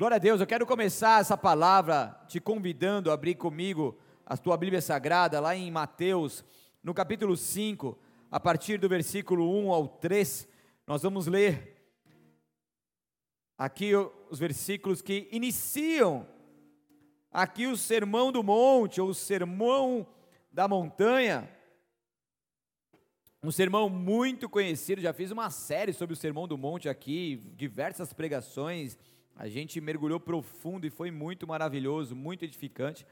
Glória 0.00 0.14
a 0.14 0.18
Deus, 0.18 0.40
eu 0.40 0.46
quero 0.46 0.64
começar 0.64 1.20
essa 1.20 1.36
palavra 1.36 2.18
te 2.26 2.40
convidando 2.40 3.10
a 3.10 3.12
abrir 3.12 3.34
comigo 3.34 3.98
a 4.24 4.34
tua 4.34 4.56
Bíblia 4.56 4.80
Sagrada, 4.80 5.38
lá 5.40 5.54
em 5.54 5.70
Mateus, 5.70 6.42
no 6.82 6.94
capítulo 6.94 7.36
5, 7.36 7.98
a 8.30 8.40
partir 8.40 8.78
do 8.78 8.88
versículo 8.88 9.54
1 9.62 9.70
ao 9.70 9.86
3. 9.86 10.48
Nós 10.86 11.02
vamos 11.02 11.26
ler 11.26 11.84
aqui 13.58 13.92
os 14.30 14.38
versículos 14.38 15.02
que 15.02 15.28
iniciam 15.30 16.26
aqui 17.30 17.66
o 17.66 17.76
Sermão 17.76 18.32
do 18.32 18.42
Monte, 18.42 19.02
ou 19.02 19.10
o 19.10 19.14
Sermão 19.14 20.06
da 20.50 20.66
Montanha. 20.66 21.46
Um 23.42 23.50
sermão 23.50 23.90
muito 23.90 24.48
conhecido, 24.48 25.02
já 25.02 25.12
fiz 25.12 25.30
uma 25.30 25.50
série 25.50 25.92
sobre 25.92 26.14
o 26.14 26.16
Sermão 26.16 26.48
do 26.48 26.56
Monte 26.56 26.88
aqui, 26.88 27.36
diversas 27.54 28.14
pregações 28.14 28.96
a 29.40 29.48
gente 29.48 29.80
mergulhou 29.80 30.20
profundo 30.20 30.86
e 30.86 30.90
foi 30.90 31.10
muito 31.10 31.46
maravilhoso, 31.46 32.14
muito 32.14 32.44
edificante. 32.44 33.06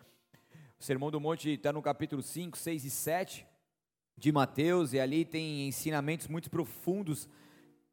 O 0.79 0.85
Sermão 0.85 1.11
do 1.11 1.19
Monte 1.19 1.55
está 1.55 1.73
no 1.73 1.81
capítulo 1.81 2.23
5, 2.23 2.59
6 2.59 2.85
e 2.85 2.91
7 2.91 3.47
de 4.15 4.31
Mateus, 4.31 4.93
e 4.93 5.01
ali 5.01 5.25
tem 5.25 5.67
ensinamentos 5.67 6.29
muito 6.29 6.51
profundos 6.51 7.27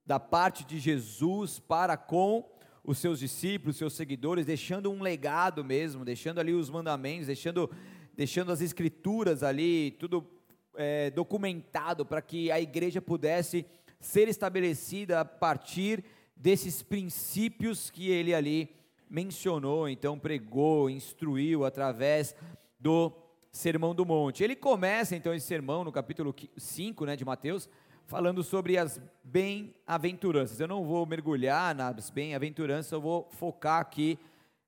da 0.05 0.19
parte 0.19 0.65
de 0.65 0.79
Jesus 0.79 1.59
para 1.59 1.95
com 1.95 2.45
os 2.83 2.97
seus 2.97 3.19
discípulos, 3.19 3.77
seus 3.77 3.93
seguidores, 3.93 4.45
deixando 4.45 4.91
um 4.91 5.01
legado 5.01 5.63
mesmo, 5.63 6.03
deixando 6.03 6.39
ali 6.39 6.51
os 6.51 6.69
mandamentos, 6.69 7.27
deixando, 7.27 7.71
deixando 8.13 8.51
as 8.51 8.59
escrituras 8.59 9.43
ali, 9.43 9.91
tudo 9.91 10.29
é, 10.75 11.09
documentado 11.09 12.05
para 12.05 12.21
que 12.21 12.51
a 12.51 12.59
igreja 12.59 13.01
pudesse 13.01 13.65
ser 13.97 14.27
estabelecida 14.27 15.21
a 15.21 15.25
partir 15.25 16.03
desses 16.35 16.81
princípios 16.81 17.89
que 17.89 18.09
ele 18.09 18.33
ali 18.33 18.69
mencionou, 19.09 19.87
então 19.87 20.19
pregou, 20.19 20.89
instruiu 20.89 21.63
através 21.63 22.35
do 22.79 23.11
Sermão 23.51 23.95
do 23.95 24.05
Monte. 24.05 24.43
Ele 24.43 24.55
começa 24.55 25.15
então 25.15 25.33
esse 25.33 25.47
sermão 25.47 25.83
no 25.83 25.91
capítulo 25.91 26.35
5 26.57 27.05
né, 27.05 27.15
de 27.15 27.23
Mateus, 27.23 27.69
falando 28.05 28.43
sobre 28.43 28.77
as 28.77 28.99
bem-aventuranças. 29.23 30.59
Eu 30.59 30.67
não 30.67 30.83
vou 30.83 31.05
mergulhar 31.05 31.73
nas 31.73 32.09
bem-aventuranças, 32.09 32.91
eu 32.91 33.01
vou 33.01 33.29
focar 33.31 33.79
aqui 33.79 34.19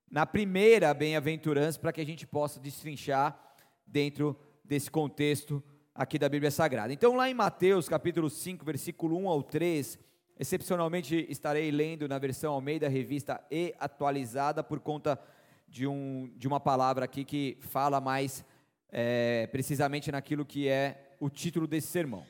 na 0.09 0.25
primeira 0.25 0.93
bem-aventurança 0.93 1.77
para 1.77 1.91
que 1.91 2.01
a 2.01 2.05
gente 2.05 2.25
possa 2.25 2.59
destrinchar 2.59 3.37
dentro 3.85 4.39
desse 4.63 4.89
contexto 4.89 5.61
aqui 5.93 6.17
da 6.17 6.29
Bíblia 6.29 6.51
Sagrada. 6.51 6.93
Então, 6.93 7.15
lá 7.15 7.29
em 7.29 7.33
Mateus 7.33 7.89
capítulo 7.89 8.29
5, 8.29 8.63
versículo 8.63 9.17
1 9.17 9.27
ao 9.27 9.43
3, 9.43 9.99
Excepcionalmente 10.39 11.25
estarei 11.29 11.71
lendo 11.71 12.07
na 12.07 12.19
versão 12.19 12.53
Almeida 12.53 12.87
Revista 12.87 13.43
e 13.49 13.73
atualizada 13.79 14.63
por 14.63 14.79
conta 14.79 15.19
de, 15.67 15.87
um, 15.87 16.31
de 16.35 16.47
uma 16.47 16.59
palavra 16.59 17.05
aqui 17.05 17.25
que 17.25 17.57
fala 17.61 17.99
mais 17.99 18.45
é, 18.91 19.47
precisamente 19.47 20.11
naquilo 20.11 20.45
que 20.45 20.67
é 20.67 21.15
o 21.19 21.27
título 21.27 21.65
desse 21.65 21.87
sermão. 21.87 22.23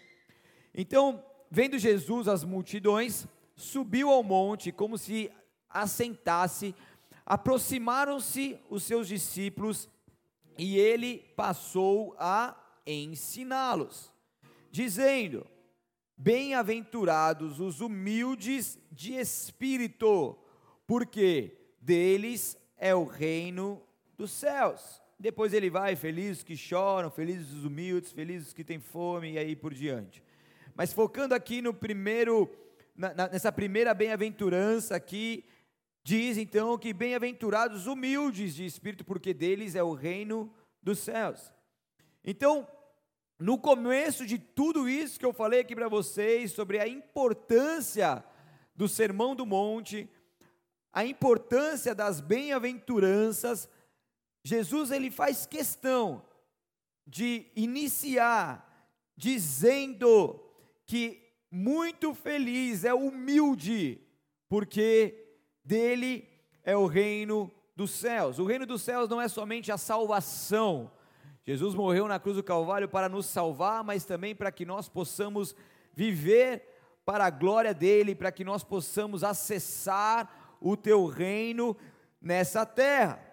Então, 0.73 1.21
vendo 1.51 1.77
Jesus 1.77 2.29
as 2.29 2.45
multidões, 2.45 3.27
subiu 3.57 4.09
ao 4.09 4.23
monte 4.23 4.71
como 4.71 4.97
se 4.97 5.29
assentasse, 5.69 6.73
aproximaram-se 7.25 8.57
os 8.69 8.83
seus 8.83 9.07
discípulos 9.07 9.89
e 10.57 10.77
ele 10.77 11.25
passou 11.35 12.15
a 12.17 12.55
ensiná-los, 12.85 14.13
dizendo: 14.71 15.45
Bem-aventurados 16.17 17.59
os 17.59 17.79
humildes 17.79 18.79
de 18.91 19.13
espírito, 19.13 20.35
porque 20.87 21.55
deles 21.79 22.57
é 22.75 22.95
o 22.95 23.03
reino 23.05 23.81
dos 24.17 24.31
céus. 24.31 25.01
Depois 25.19 25.53
ele 25.53 25.69
vai, 25.69 25.95
felizes 25.95 26.43
que 26.43 26.57
choram, 26.57 27.11
felizes 27.11 27.53
os 27.53 27.65
humildes, 27.65 28.11
felizes 28.11 28.51
que 28.51 28.63
têm 28.63 28.79
fome 28.79 29.33
e 29.33 29.37
aí 29.37 29.55
por 29.55 29.73
diante. 29.73 30.23
Mas 30.75 30.93
focando 30.93 31.33
aqui 31.33 31.61
no 31.61 31.73
primeiro, 31.73 32.51
na, 32.95 33.13
nessa 33.13 33.51
primeira 33.51 33.93
bem-aventurança 33.93 34.95
aqui, 34.95 35.45
diz 36.03 36.37
então 36.37 36.77
que 36.77 36.93
bem-aventurados 36.93 37.87
humildes 37.87 38.55
de 38.55 38.65
espírito, 38.65 39.03
porque 39.03 39.33
deles 39.33 39.75
é 39.75 39.83
o 39.83 39.93
reino 39.93 40.53
dos 40.81 40.99
céus. 40.99 41.51
Então, 42.23 42.67
no 43.39 43.57
começo 43.57 44.25
de 44.25 44.39
tudo 44.39 44.89
isso 44.89 45.19
que 45.19 45.25
eu 45.25 45.33
falei 45.33 45.59
aqui 45.59 45.75
para 45.75 45.87
vocês 45.87 46.51
sobre 46.51 46.79
a 46.79 46.87
importância 46.87 48.23
do 48.75 48.87
Sermão 48.87 49.35
do 49.35 49.45
Monte, 49.45 50.09
a 50.91 51.05
importância 51.05 51.93
das 51.93 52.19
bem-aventuranças, 52.19 53.69
Jesus 54.43 54.91
ele 54.91 55.11
faz 55.11 55.45
questão 55.45 56.25
de 57.05 57.45
iniciar 57.55 58.63
dizendo 59.15 60.43
que 60.85 61.21
muito 61.51 62.13
feliz 62.13 62.83
é 62.83 62.93
humilde, 62.93 64.01
porque 64.49 65.37
dele 65.63 66.27
é 66.63 66.75
o 66.75 66.85
reino 66.85 67.51
dos 67.75 67.91
céus. 67.91 68.39
O 68.39 68.45
reino 68.45 68.65
dos 68.65 68.81
céus 68.81 69.09
não 69.09 69.21
é 69.21 69.27
somente 69.27 69.71
a 69.71 69.77
salvação, 69.77 70.91
Jesus 71.47 71.73
morreu 71.73 72.09
na 72.09 72.19
cruz 72.19 72.35
do 72.35 72.43
Calvário 72.43 72.89
para 72.89 73.07
nos 73.07 73.25
salvar, 73.25 73.81
mas 73.81 74.03
também 74.03 74.35
para 74.35 74.51
que 74.51 74.65
nós 74.65 74.89
possamos 74.89 75.55
viver 75.93 76.67
para 77.05 77.23
a 77.23 77.29
glória 77.29 77.73
dele, 77.73 78.13
para 78.13 78.33
que 78.33 78.43
nós 78.43 78.65
possamos 78.65 79.23
acessar 79.23 80.57
o 80.59 80.75
teu 80.75 81.05
reino 81.05 81.77
nessa 82.21 82.65
terra. 82.65 83.23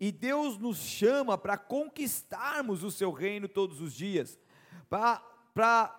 E 0.00 0.10
Deus 0.10 0.58
nos 0.58 0.78
chama 0.78 1.38
para 1.38 1.56
conquistarmos 1.56 2.82
o 2.82 2.90
seu 2.90 3.12
reino 3.12 3.46
todos 3.46 3.80
os 3.80 3.94
dias, 3.94 4.36
para 4.88 5.96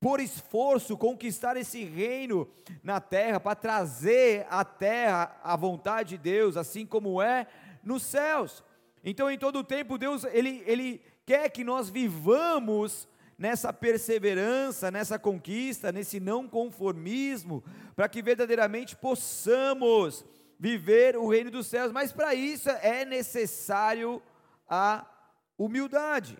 por 0.00 0.18
esforço 0.18 0.96
conquistar 0.96 1.56
esse 1.56 1.84
reino 1.84 2.48
na 2.82 3.00
terra, 3.00 3.38
para 3.38 3.54
trazer 3.54 4.44
à 4.50 4.64
terra 4.64 5.40
a 5.40 5.54
vontade 5.54 6.10
de 6.10 6.18
Deus, 6.18 6.56
assim 6.56 6.84
como 6.84 7.22
é 7.22 7.46
nos 7.80 8.02
céus. 8.02 8.64
Então, 9.08 9.30
em 9.30 9.38
todo 9.38 9.60
o 9.60 9.64
tempo, 9.64 9.96
Deus 9.96 10.24
ele, 10.24 10.64
ele 10.66 11.00
quer 11.24 11.48
que 11.48 11.62
nós 11.62 11.88
vivamos 11.88 13.06
nessa 13.38 13.72
perseverança, 13.72 14.90
nessa 14.90 15.16
conquista, 15.16 15.92
nesse 15.92 16.18
não 16.18 16.48
conformismo, 16.48 17.62
para 17.94 18.08
que 18.08 18.20
verdadeiramente 18.20 18.96
possamos 18.96 20.24
viver 20.58 21.16
o 21.16 21.28
reino 21.28 21.52
dos 21.52 21.68
céus. 21.68 21.92
Mas 21.92 22.12
para 22.12 22.34
isso 22.34 22.68
é 22.68 23.04
necessário 23.04 24.20
a 24.68 25.06
humildade, 25.56 26.36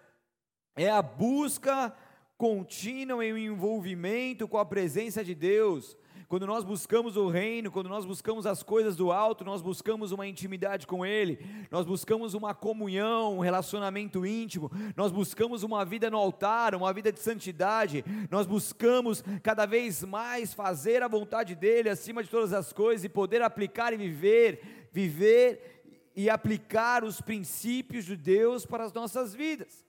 é 0.75 0.91
a 0.91 1.01
busca 1.01 1.95
contínua 2.37 3.25
em 3.25 3.33
um 3.33 3.39
envolvimento 3.39 4.49
com 4.49 4.59
a 4.59 4.65
presença 4.65 5.23
de 5.23 5.37
Deus, 5.37 5.97
quando 6.29 6.47
nós 6.47 6.65
buscamos 6.65 7.17
o 7.17 7.29
reino, 7.29 7.71
quando 7.71 7.89
nós 7.89 8.05
buscamos 8.05 8.47
as 8.47 8.63
coisas 8.63 8.97
do 8.97 9.13
alto, 9.13 9.45
nós 9.45 9.63
buscamos 9.63 10.11
uma 10.11 10.27
intimidade 10.27 10.87
com 10.87 11.07
Ele, 11.07 11.39
nós 11.71 11.87
buscamos 11.87 12.35
uma 12.35 12.53
comunhão, 12.53 13.39
um 13.39 13.41
relacionamento 13.41 14.27
íntimo, 14.27 14.71
nós 14.97 15.13
buscamos 15.13 15.63
uma 15.63 15.85
vida 15.85 16.11
no 16.11 16.17
altar, 16.17 16.75
uma 16.75 16.93
vida 16.93 17.13
de 17.13 17.21
santidade, 17.21 18.05
nós 18.29 18.47
buscamos 18.47 19.23
cada 19.43 19.67
vez 19.67 20.03
mais 20.03 20.53
fazer 20.53 21.03
a 21.03 21.09
vontade 21.09 21.55
dEle 21.55 21.89
acima 21.89 22.25
de 22.25 22.29
todas 22.29 22.53
as 22.53 22.73
coisas 22.73 23.05
e 23.05 23.09
poder 23.09 23.41
aplicar 23.43 23.93
e 23.93 23.97
viver, 23.97 24.89
viver 24.93 26.11
e 26.17 26.29
aplicar 26.29 27.05
os 27.05 27.21
princípios 27.21 28.05
de 28.05 28.17
Deus 28.17 28.67
para 28.67 28.85
as 28.85 28.93
nossas 28.93 29.33
vidas. 29.33 29.87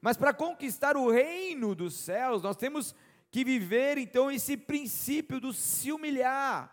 Mas 0.00 0.16
para 0.16 0.34
conquistar 0.34 0.96
o 0.96 1.10
reino 1.10 1.74
dos 1.74 1.94
céus, 1.94 2.42
nós 2.42 2.56
temos 2.56 2.94
que 3.34 3.42
viver 3.42 3.98
então 3.98 4.30
esse 4.30 4.56
princípio 4.56 5.40
do 5.40 5.52
se 5.52 5.90
humilhar, 5.90 6.72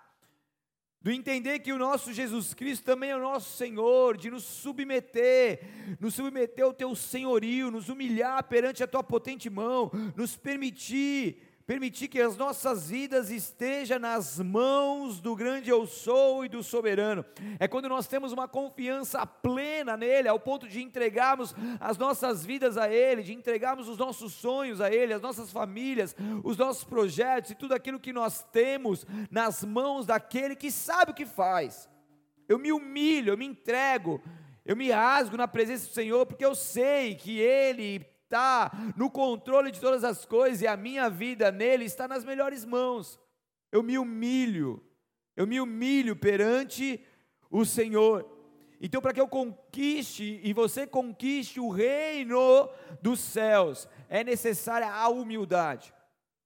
do 1.02 1.10
entender 1.10 1.58
que 1.58 1.74
o 1.74 1.78
nosso 1.80 2.14
Jesus 2.14 2.54
Cristo 2.54 2.86
também 2.86 3.10
é 3.10 3.16
o 3.16 3.20
nosso 3.20 3.58
Senhor, 3.58 4.16
de 4.16 4.30
nos 4.30 4.44
submeter, 4.44 5.60
nos 6.00 6.14
submeter 6.14 6.64
ao 6.64 6.72
teu 6.72 6.94
senhorio, 6.94 7.72
nos 7.72 7.90
humilhar 7.90 8.44
perante 8.44 8.84
a 8.84 8.88
tua 8.88 9.02
potente 9.04 9.50
mão, 9.50 9.90
nos 10.16 10.38
permitir 10.38 11.42
permitir 11.72 12.10
que 12.10 12.20
as 12.20 12.36
nossas 12.36 12.90
vidas 12.90 13.32
estejam 13.32 13.98
nas 13.98 14.38
mãos 14.38 15.22
do 15.22 15.34
grande 15.34 15.70
eu 15.70 15.88
sou 15.88 16.44
e 16.44 16.50
do 16.50 16.62
soberano. 16.62 17.24
É 17.62 17.66
quando 17.66 17.88
nós 17.88 18.08
temos 18.08 18.34
uma 18.34 18.46
confiança 18.46 19.26
plena 19.26 19.96
nele, 19.96 20.28
ao 20.28 20.38
ponto 20.38 20.68
de 20.68 20.84
entregarmos 20.84 21.56
as 21.80 21.98
nossas 21.98 22.46
vidas 22.46 22.78
a 22.78 22.90
ele, 22.90 23.24
de 23.24 23.34
entregarmos 23.34 23.88
os 23.88 23.98
nossos 23.98 24.34
sonhos 24.34 24.82
a 24.82 24.94
ele, 24.94 25.14
as 25.14 25.22
nossas 25.22 25.50
famílias, 25.50 26.14
os 26.44 26.58
nossos 26.58 26.84
projetos 26.84 27.52
e 27.52 27.56
tudo 27.56 27.74
aquilo 27.74 28.02
que 28.02 28.12
nós 28.12 28.44
temos 28.52 29.06
nas 29.30 29.64
mãos 29.64 30.06
daquele 30.06 30.58
que 30.58 30.70
sabe 30.70 31.12
o 31.12 31.16
que 31.16 31.26
faz. 31.26 31.90
Eu 32.50 32.60
me 32.60 32.74
humilho, 32.74 33.32
eu 33.32 33.38
me 33.38 33.46
entrego, 33.46 34.22
eu 34.66 34.76
me 34.76 34.92
rasgo 34.92 35.38
na 35.38 35.48
presença 35.48 35.88
do 35.88 35.94
Senhor, 35.94 36.26
porque 36.26 36.44
eu 36.44 36.54
sei 36.54 37.16
que 37.16 37.40
Ele 37.40 38.11
está 38.32 38.72
no 38.96 39.12
controle 39.12 39.72
de 39.72 39.80
todas 39.82 40.06
as 40.06 40.24
coisas 40.24 40.62
e 40.62 40.68
a 40.68 40.78
minha 40.78 41.10
vida 41.10 41.52
nele 41.52 41.84
está 41.84 42.08
nas 42.08 42.24
melhores 42.24 42.64
mãos. 42.64 43.20
Eu 43.70 43.84
me 43.84 43.98
humilho, 43.98 44.82
eu 45.36 45.46
me 45.46 45.60
humilho 45.60 46.16
perante 46.16 47.06
o 47.50 47.66
Senhor. 47.66 48.26
Então, 48.80 49.02
para 49.02 49.14
que 49.14 49.20
eu 49.20 49.28
conquiste 49.28 50.40
e 50.44 50.54
você 50.54 50.88
conquiste 50.88 51.60
o 51.60 51.70
reino 51.70 52.70
dos 53.02 53.20
céus, 53.20 53.88
é 54.08 54.24
necessária 54.24 54.90
a 54.90 55.10
humildade. 55.10 55.94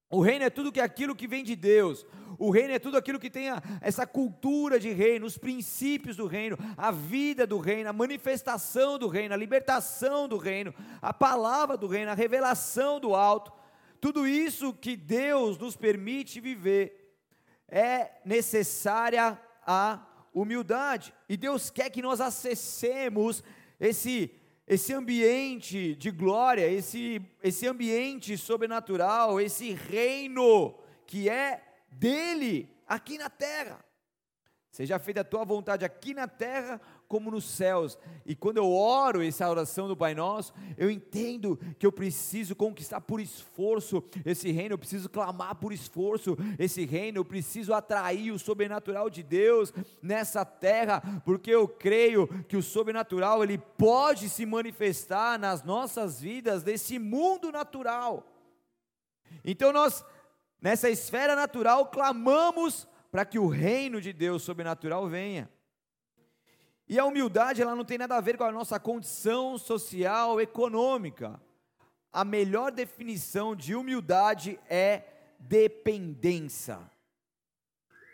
O 0.09 0.21
reino 0.21 0.43
é 0.43 0.49
tudo 0.49 0.71
que 0.71 0.81
é 0.81 0.83
aquilo 0.83 1.15
que 1.15 1.27
vem 1.27 1.43
de 1.43 1.55
Deus. 1.55 2.05
O 2.37 2.49
reino 2.49 2.73
é 2.73 2.79
tudo 2.79 2.97
aquilo 2.97 3.19
que 3.19 3.29
tem 3.29 3.49
a, 3.49 3.61
essa 3.81 4.05
cultura 4.05 4.79
de 4.79 4.91
reino, 4.91 5.25
os 5.25 5.37
princípios 5.37 6.15
do 6.15 6.27
reino, 6.27 6.57
a 6.77 6.91
vida 6.91 7.45
do 7.45 7.59
reino, 7.59 7.89
a 7.89 7.93
manifestação 7.93 8.97
do 8.97 9.07
reino, 9.07 9.33
a 9.33 9.37
libertação 9.37 10.27
do 10.27 10.37
reino, 10.37 10.73
a 11.01 11.13
palavra 11.13 11.77
do 11.77 11.87
reino, 11.87 12.11
a 12.11 12.15
revelação 12.15 12.99
do 12.99 13.15
alto. 13.15 13.51
Tudo 13.99 14.27
isso 14.27 14.73
que 14.73 14.95
Deus 14.95 15.57
nos 15.57 15.75
permite 15.75 16.39
viver 16.39 17.13
é 17.67 18.11
necessária 18.23 19.39
a 19.65 20.05
humildade. 20.33 21.13
E 21.27 21.35
Deus 21.35 21.69
quer 21.69 21.89
que 21.89 22.01
nós 22.01 22.21
acessemos 22.21 23.43
esse 23.79 24.31
esse 24.67 24.93
ambiente 24.93 25.95
de 25.95 26.09
glória, 26.09 26.67
esse, 26.67 27.21
esse 27.43 27.67
ambiente 27.67 28.35
sobrenatural, 28.35 29.39
esse 29.39 29.73
reino 29.73 30.73
que 31.05 31.29
é 31.29 31.61
dele 31.97 32.69
aqui 32.87 33.17
na 33.17 33.29
terra. 33.29 33.83
Seja 34.75 34.99
feita 34.99 35.21
a 35.21 35.23
tua 35.23 35.45
vontade 35.45 35.85
aqui 35.85 36.13
na 36.13 36.27
terra 36.27 36.81
como 37.07 37.31
nos 37.31 37.45
céus. 37.45 37.97
E 38.25 38.35
quando 38.35 38.57
eu 38.57 38.69
oro 38.69 39.23
essa 39.23 39.49
oração 39.49 39.87
do 39.87 39.95
Pai 39.95 40.13
Nosso, 40.13 40.53
eu 40.77 40.91
entendo 40.91 41.57
que 41.79 41.85
eu 41.85 41.93
preciso 41.93 42.57
conquistar 42.57 42.99
por 42.99 43.21
esforço 43.21 44.03
esse 44.25 44.51
reino, 44.51 44.73
eu 44.73 44.77
preciso 44.77 45.07
clamar 45.07 45.55
por 45.55 45.71
esforço 45.71 46.35
esse 46.59 46.83
reino, 46.85 47.19
eu 47.19 47.23
preciso 47.23 47.73
atrair 47.73 48.31
o 48.31 48.39
sobrenatural 48.39 49.09
de 49.09 49.23
Deus 49.23 49.73
nessa 50.01 50.43
terra, 50.43 51.01
porque 51.23 51.51
eu 51.51 51.69
creio 51.69 52.27
que 52.43 52.57
o 52.57 52.61
sobrenatural 52.61 53.45
ele 53.45 53.57
pode 53.57 54.27
se 54.27 54.45
manifestar 54.45 55.39
nas 55.39 55.63
nossas 55.63 56.19
vidas 56.19 56.63
desse 56.63 56.99
mundo 56.99 57.49
natural. 57.49 58.29
Então 59.45 59.71
nós 59.71 60.03
nessa 60.61 60.89
esfera 60.89 61.35
natural 61.35 61.87
clamamos 61.87 62.87
para 63.11 63.25
que 63.25 63.39
o 63.39 63.47
reino 63.47 64.01
de 64.01 64.11
Deus 64.11 64.43
sobrenatural 64.43 65.07
venha. 65.07 65.49
E 66.87 66.99
a 66.99 67.05
humildade, 67.05 67.61
ela 67.61 67.75
não 67.75 67.83
tem 67.83 67.97
nada 67.97 68.15
a 68.15 68.21
ver 68.21 68.37
com 68.37 68.43
a 68.43 68.51
nossa 68.51 68.79
condição 68.79 69.57
social, 69.57 70.39
econômica. 70.39 71.41
A 72.13 72.23
melhor 72.23 72.71
definição 72.71 73.55
de 73.55 73.73
humildade 73.73 74.59
é 74.69 75.03
dependência. 75.39 76.79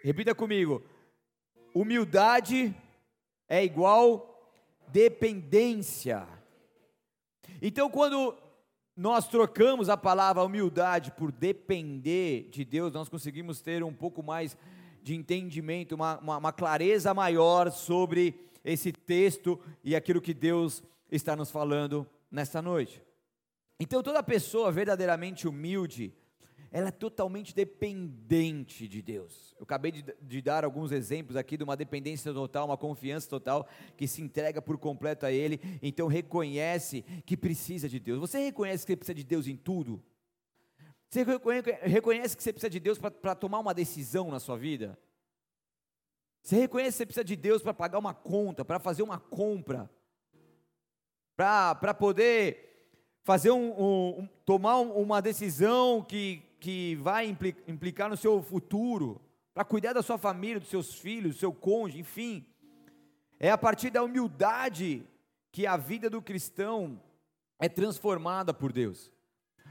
Repita 0.03 0.33
comigo. 0.33 0.83
Humildade 1.73 2.75
é 3.47 3.63
igual 3.63 4.31
dependência. 4.87 6.27
Então, 7.61 7.89
quando 7.89 8.35
nós 8.95 9.27
trocamos 9.27 9.89
a 9.89 9.97
palavra 9.97 10.43
humildade 10.43 11.11
por 11.11 11.31
depender 11.31 12.49
de 12.51 12.65
Deus, 12.65 12.93
nós 12.93 13.09
conseguimos 13.09 13.61
ter 13.61 13.83
um 13.83 13.93
pouco 13.93 14.21
mais 14.21 14.57
de 15.01 15.15
entendimento, 15.15 15.95
uma, 15.95 16.19
uma, 16.19 16.37
uma 16.37 16.53
clareza 16.53 17.13
maior 17.13 17.71
sobre 17.71 18.35
esse 18.63 18.91
texto 18.91 19.59
e 19.83 19.95
aquilo 19.95 20.21
que 20.21 20.33
Deus 20.33 20.83
está 21.11 21.35
nos 21.35 21.49
falando 21.49 22.07
nesta 22.29 22.61
noite. 22.61 23.01
Então, 23.79 24.03
toda 24.03 24.21
pessoa 24.21 24.71
verdadeiramente 24.71 25.47
humilde, 25.47 26.13
ela 26.71 26.87
é 26.87 26.91
totalmente 26.91 27.53
dependente 27.53 28.87
de 28.87 29.01
Deus. 29.01 29.53
Eu 29.59 29.63
acabei 29.63 29.91
de, 29.91 30.05
de, 30.21 30.41
dar 30.41 30.63
alguns 30.63 30.93
exemplos 30.93 31.35
aqui 31.35 31.57
de 31.57 31.63
uma 31.65 31.75
dependência 31.75 32.33
total, 32.33 32.65
uma 32.65 32.77
confiança 32.77 33.29
total, 33.29 33.67
que 33.97 34.07
se 34.07 34.21
entrega 34.21 34.61
por 34.61 34.77
completo 34.77 35.25
a 35.25 35.31
Ele, 35.31 35.59
então 35.81 36.07
reconhece 36.07 37.01
que 37.25 37.35
precisa 37.35 37.89
de 37.89 37.99
Deus. 37.99 38.19
Você 38.19 38.39
reconhece 38.39 38.85
que 38.85 38.95
precisa 38.95 39.13
de 39.13 39.23
Deus 39.25 39.47
em 39.47 39.57
tudo? 39.57 40.01
Você 41.09 41.25
reconhece 41.83 42.37
que 42.37 42.41
você 42.41 42.53
precisa 42.53 42.69
de 42.69 42.79
Deus 42.79 42.97
para 42.97 43.35
tomar 43.35 43.59
uma 43.59 43.73
decisão 43.73 44.31
na 44.31 44.39
sua 44.39 44.57
vida? 44.57 44.97
Você 46.41 46.55
reconhece 46.55 46.91
que 46.91 46.97
você 46.99 47.05
precisa 47.05 47.25
de 47.25 47.35
Deus 47.35 47.61
para 47.61 47.73
pagar 47.73 47.99
uma 47.99 48.13
conta, 48.13 48.63
para 48.63 48.79
fazer 48.79 49.03
uma 49.03 49.19
compra, 49.19 49.91
para 51.35 51.93
poder 51.93 52.71
fazer 53.23 53.51
um, 53.51 54.19
um, 54.19 54.29
tomar 54.45 54.79
uma 54.79 55.21
decisão 55.21 56.01
que, 56.01 56.41
que 56.61 56.95
vai 56.97 57.25
implicar 57.67 58.07
no 58.07 58.15
seu 58.15 58.39
futuro, 58.43 59.19
para 59.51 59.65
cuidar 59.65 59.93
da 59.93 60.03
sua 60.03 60.19
família, 60.19 60.59
dos 60.59 60.69
seus 60.69 60.93
filhos, 60.93 61.33
do 61.33 61.39
seu 61.39 61.51
cônjuge, 61.51 61.99
enfim. 61.99 62.45
É 63.39 63.49
a 63.49 63.57
partir 63.57 63.89
da 63.89 64.03
humildade 64.03 65.03
que 65.51 65.65
a 65.65 65.75
vida 65.75 66.07
do 66.07 66.21
cristão 66.21 67.01
é 67.59 67.67
transformada 67.67 68.53
por 68.53 68.71
Deus. 68.71 69.11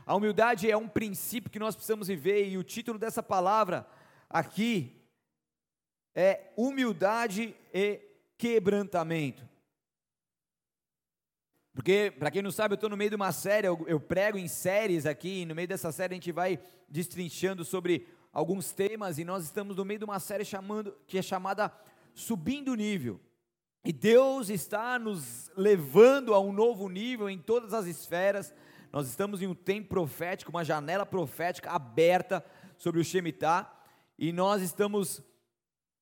A 0.04 0.16
humildade 0.16 0.69
é 0.69 0.76
um 0.76 0.88
princípio 0.88 1.48
que 1.48 1.60
nós 1.60 1.76
precisamos 1.76 2.08
viver, 2.08 2.48
e 2.48 2.58
o 2.58 2.64
título 2.64 2.98
dessa 2.98 3.22
palavra 3.22 3.87
aqui 4.28 5.00
é 6.12 6.52
humildade 6.56 7.54
e 7.72 8.00
quebrantamento. 8.37 9.48
Porque, 11.80 12.12
para 12.18 12.30
quem 12.30 12.42
não 12.42 12.50
sabe, 12.50 12.74
eu 12.74 12.74
estou 12.74 12.90
no 12.90 12.96
meio 12.96 13.08
de 13.08 13.16
uma 13.16 13.32
série, 13.32 13.66
eu, 13.66 13.82
eu, 13.88 13.98
prego 13.98 14.36
em 14.36 14.46
séries 14.46 15.06
aqui, 15.06 15.40
e 15.40 15.46
no 15.46 15.54
meio 15.54 15.66
dessa 15.66 15.90
série 15.90 16.12
a 16.12 16.16
gente 16.16 16.30
vai 16.30 16.60
destrinchando 16.86 17.64
sobre 17.64 18.06
alguns 18.30 18.70
temas, 18.70 19.18
e 19.18 19.24
nós 19.24 19.44
estamos 19.44 19.78
no 19.78 19.84
meio 19.86 19.98
de 19.98 20.04
uma 20.04 20.20
série 20.20 20.44
chamando, 20.44 20.94
que 21.06 21.16
é 21.16 21.22
chamada 21.22 21.72
Subindo 22.12 22.74
Nível. 22.74 23.18
E 23.82 23.94
Deus 23.94 24.50
está 24.50 24.98
nos 24.98 25.50
levando 25.56 26.34
a 26.34 26.38
um 26.38 26.52
novo 26.52 26.86
nível 26.86 27.30
em 27.30 27.38
todas 27.38 27.72
as 27.72 27.86
esferas, 27.86 28.52
nós 28.92 29.08
estamos 29.08 29.40
em 29.40 29.46
um 29.46 29.54
tempo 29.54 29.88
profético, 29.88 30.50
uma 30.50 30.62
janela 30.62 31.06
profética 31.06 31.70
aberta 31.70 32.44
sobre 32.76 33.00
o 33.00 33.04
Shemitah, 33.04 33.72
e 34.18 34.32
nós 34.32 34.60
estamos 34.60 35.22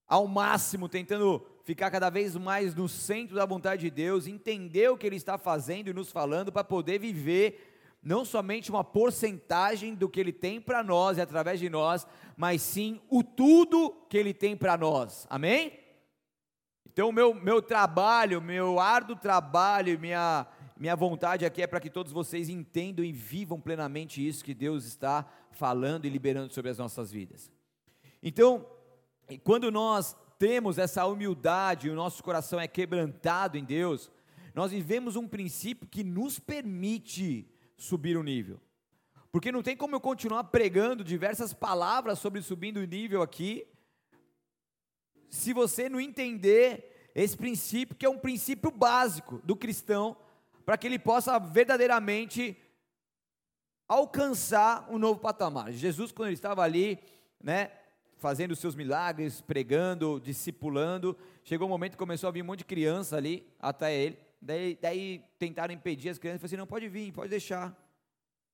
ao 0.09 0.27
máximo 0.27 0.89
tentando 0.89 1.47
ficar 1.69 1.91
cada 1.91 2.09
vez 2.09 2.35
mais 2.35 2.75
no 2.75 2.89
centro 2.89 3.37
da 3.37 3.45
vontade 3.45 3.83
de 3.83 3.91
Deus, 3.91 4.27
entender 4.27 4.89
o 4.89 4.97
que 4.97 5.07
Ele 5.07 5.17
está 5.17 5.37
fazendo 5.37 5.91
e 5.91 5.93
nos 5.93 6.11
falando 6.11 6.51
para 6.51 6.65
poder 6.65 6.99
viver 6.99 7.99
não 8.03 8.25
somente 8.25 8.71
uma 8.71 8.83
porcentagem 8.83 9.95
do 9.95 10.09
que 10.09 10.19
Ele 10.19 10.33
tem 10.33 10.63
para 10.63 10.83
nós 10.83 11.19
e 11.19 11.21
através 11.21 11.61
de 11.61 11.69
nós, 11.69 12.07
mas 12.39 12.63
sim 12.63 13.03
o 13.11 13.23
tudo 13.23 13.95
que 14.09 14.17
Ele 14.17 14.33
tem 14.33 14.57
para 14.57 14.79
nós. 14.79 15.27
Amém? 15.29 15.79
Então, 16.87 17.13
meu, 17.13 17.35
meu 17.35 17.61
trabalho, 17.61 18.41
meu 18.41 18.81
árduo 18.81 19.15
trabalho, 19.15 20.01
minha 20.01 20.47
minha 20.75 20.97
vontade 20.97 21.45
aqui 21.45 21.61
é 21.61 21.67
para 21.67 21.81
que 21.81 21.91
todos 21.91 22.13
vocês 22.13 22.49
entendam 22.49 23.05
e 23.05 23.13
vivam 23.13 23.61
plenamente 23.61 24.27
isso 24.27 24.43
que 24.43 24.55
Deus 24.55 24.87
está 24.87 25.27
falando 25.51 26.07
e 26.07 26.09
liberando 26.09 26.55
sobre 26.55 26.71
as 26.71 26.79
nossas 26.79 27.11
vidas. 27.11 27.51
Então, 28.23 28.65
quando 29.45 29.71
nós 29.71 30.17
temos 30.39 30.79
essa 30.79 31.05
humildade, 31.05 31.91
o 31.91 31.95
nosso 31.95 32.23
coração 32.23 32.61
é 32.61 32.69
quebrantado 32.69 33.59
em 33.59 33.65
Deus, 33.65 34.11
nós 34.55 34.71
vivemos 34.71 35.17
um 35.17 35.27
princípio 35.27 35.87
que 35.87 36.05
nos 36.05 36.39
permite 36.39 37.47
subir 37.77 38.17
o 38.17 38.23
nível. 38.23 38.61
Porque 39.31 39.53
não 39.53 39.63
tem 39.63 39.77
como 39.77 39.95
eu 39.95 40.01
continuar 40.01 40.45
pregando 40.45 41.05
diversas 41.05 41.53
palavras 41.53 42.19
sobre 42.19 42.41
subindo 42.41 42.79
o 42.79 42.85
nível 42.87 43.21
aqui, 43.21 43.67
se 45.29 45.53
você 45.53 45.89
não 45.89 46.01
entender 46.01 47.11
esse 47.15 47.37
princípio, 47.37 47.97
que 47.97 48.07
é 48.07 48.09
um 48.09 48.19
princípio 48.19 48.71
básico 48.71 49.41
do 49.45 49.57
cristão, 49.57 50.17
para 50.65 50.79
que 50.79 50.87
ele 50.87 50.99
possa 50.99 51.39
verdadeiramente 51.39 52.57
alcançar 53.87 54.87
um 54.91 54.99
novo 54.99 55.21
patamar. 55.21 55.73
Jesus, 55.73 56.13
quando 56.13 56.29
ele 56.29 56.35
estava 56.35 56.63
ali, 56.63 56.99
né, 57.43 57.71
fazendo 58.19 58.55
seus 58.55 58.75
milagres, 58.75 59.41
pregando, 59.41 60.21
discipulando, 60.21 61.17
chegou 61.45 61.67
um 61.67 61.71
momento 61.71 61.93
que 61.93 61.99
começou 61.99 62.29
a 62.29 62.33
vir 62.33 62.43
um 62.43 62.47
monte 62.47 62.61
de 62.61 62.65
criança 62.65 63.17
ali 63.17 63.47
até 63.59 63.95
ele. 63.95 64.19
Daí, 64.41 64.79
daí 64.81 65.25
tentaram 65.39 65.73
impedir 65.73 66.11
as 66.11 66.19
crianças, 66.19 66.43
ele 66.43 66.47
assim: 66.47 66.57
não, 66.57 66.67
pode 66.67 66.89
vir, 66.89 67.13
pode 67.13 67.31
deixar, 67.31 67.77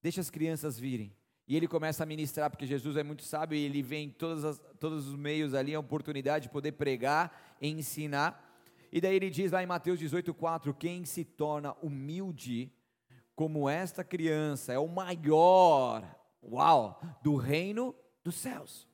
deixa 0.02 0.20
as 0.20 0.30
crianças 0.30 0.78
virem. 0.78 1.12
E 1.46 1.56
ele 1.56 1.68
começa 1.68 2.02
a 2.02 2.06
ministrar, 2.06 2.48
porque 2.48 2.66
Jesus 2.66 2.96
é 2.96 3.02
muito 3.02 3.22
sábio 3.22 3.56
e 3.56 3.64
ele 3.64 3.82
vem 3.82 4.06
em 4.06 4.10
todas 4.10 4.60
todos 4.78 5.06
os 5.06 5.16
meios 5.16 5.52
ali, 5.52 5.74
a 5.74 5.80
oportunidade 5.80 6.44
de 6.44 6.52
poder 6.52 6.72
pregar 6.72 7.56
e 7.60 7.68
ensinar. 7.68 8.42
E 8.90 9.00
daí 9.00 9.16
ele 9.16 9.28
diz 9.28 9.52
lá 9.52 9.62
em 9.62 9.66
Mateus 9.66 10.00
18,4: 10.00 10.74
Quem 10.74 11.04
se 11.04 11.24
torna 11.24 11.74
humilde 11.82 12.72
como 13.34 13.68
esta 13.68 14.04
criança 14.04 14.72
é 14.72 14.78
o 14.78 14.88
maior, 14.88 16.04
uau, 16.42 17.00
do 17.22 17.36
reino 17.36 17.94
dos 18.22 18.36
céus. 18.36 18.88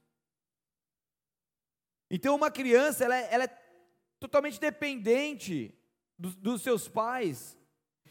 Então, 2.11 2.35
uma 2.35 2.51
criança, 2.51 3.05
ela, 3.05 3.17
é, 3.17 3.29
ela 3.31 3.45
é 3.45 3.59
totalmente 4.19 4.59
dependente 4.59 5.73
dos, 6.19 6.35
dos 6.35 6.63
seus 6.63 6.89
pais. 6.89 7.57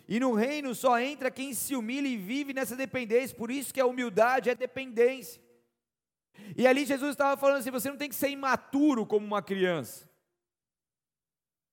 E 0.08 0.20
no 0.20 0.34
reino 0.34 0.74
só 0.74 1.00
entra 1.00 1.29
quem 1.29 1.53
se 1.53 1.75
humilha 1.75 2.08
e 2.08 2.18
vive 2.18 2.53
nessa 2.53 2.75
dependência. 2.75 3.38
Por 3.38 3.51
isso 3.51 3.72
que 3.74 3.79
a 3.79 3.86
humildade 3.86 4.50
é 4.50 4.56
dependência. 4.56 5.39
E 6.58 6.65
ali 6.65 6.86
Jesus 6.86 7.12
estava 7.12 7.39
falando 7.39 7.60
assim: 7.60 7.70
você 7.70 7.89
não 7.89 7.98
tem 7.98 8.10
que 8.10 8.15
ser 8.15 8.29
imaturo 8.29 9.06
como 9.06 9.25
uma 9.25 9.41
criança. 9.41 10.08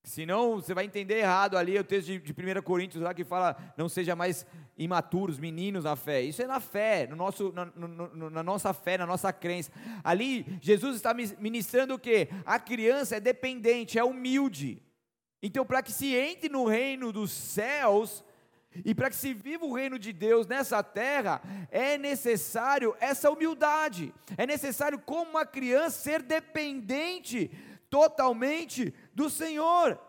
Senão 0.07 0.55
você 0.55 0.73
vai 0.73 0.85
entender 0.85 1.15
errado 1.15 1.57
ali 1.57 1.77
o 1.77 1.83
texto 1.83 2.07
de, 2.07 2.19
de 2.19 2.31
1 2.31 2.61
Coríntios 2.61 3.03
lá 3.03 3.13
que 3.13 3.25
fala, 3.25 3.57
não 3.75 3.89
seja 3.89 4.15
mais 4.15 4.45
imaturos, 4.77 5.37
meninos 5.37 5.83
na 5.83 5.97
fé. 5.97 6.21
Isso 6.21 6.41
é 6.41 6.47
na 6.47 6.61
fé, 6.61 7.05
no 7.07 7.17
nosso, 7.17 7.51
na, 7.51 7.65
no, 7.65 8.29
na 8.29 8.41
nossa 8.41 8.73
fé, 8.73 8.97
na 8.97 9.05
nossa 9.05 9.33
crença. 9.33 9.69
Ali, 10.01 10.45
Jesus 10.61 10.95
está 10.95 11.13
ministrando 11.13 11.93
o 11.93 11.99
que? 11.99 12.29
A 12.45 12.57
criança 12.57 13.17
é 13.17 13.19
dependente, 13.19 13.99
é 13.99 14.03
humilde. 14.03 14.81
Então, 15.43 15.65
para 15.65 15.83
que 15.83 15.91
se 15.91 16.15
entre 16.15 16.47
no 16.47 16.65
reino 16.65 17.11
dos 17.11 17.29
céus, 17.29 18.23
e 18.85 18.95
para 18.95 19.09
que 19.09 19.15
se 19.15 19.33
viva 19.33 19.65
o 19.65 19.73
reino 19.73 19.99
de 19.99 20.13
Deus 20.13 20.47
nessa 20.47 20.81
terra, 20.81 21.41
é 21.69 21.97
necessário 21.97 22.95
essa 23.01 23.29
humildade, 23.29 24.13
é 24.37 24.45
necessário, 24.45 24.99
como 24.99 25.31
uma 25.31 25.45
criança, 25.45 25.99
ser 25.99 26.21
dependente 26.21 27.51
totalmente 27.89 28.93
do 29.13 29.29
Senhor. 29.29 29.99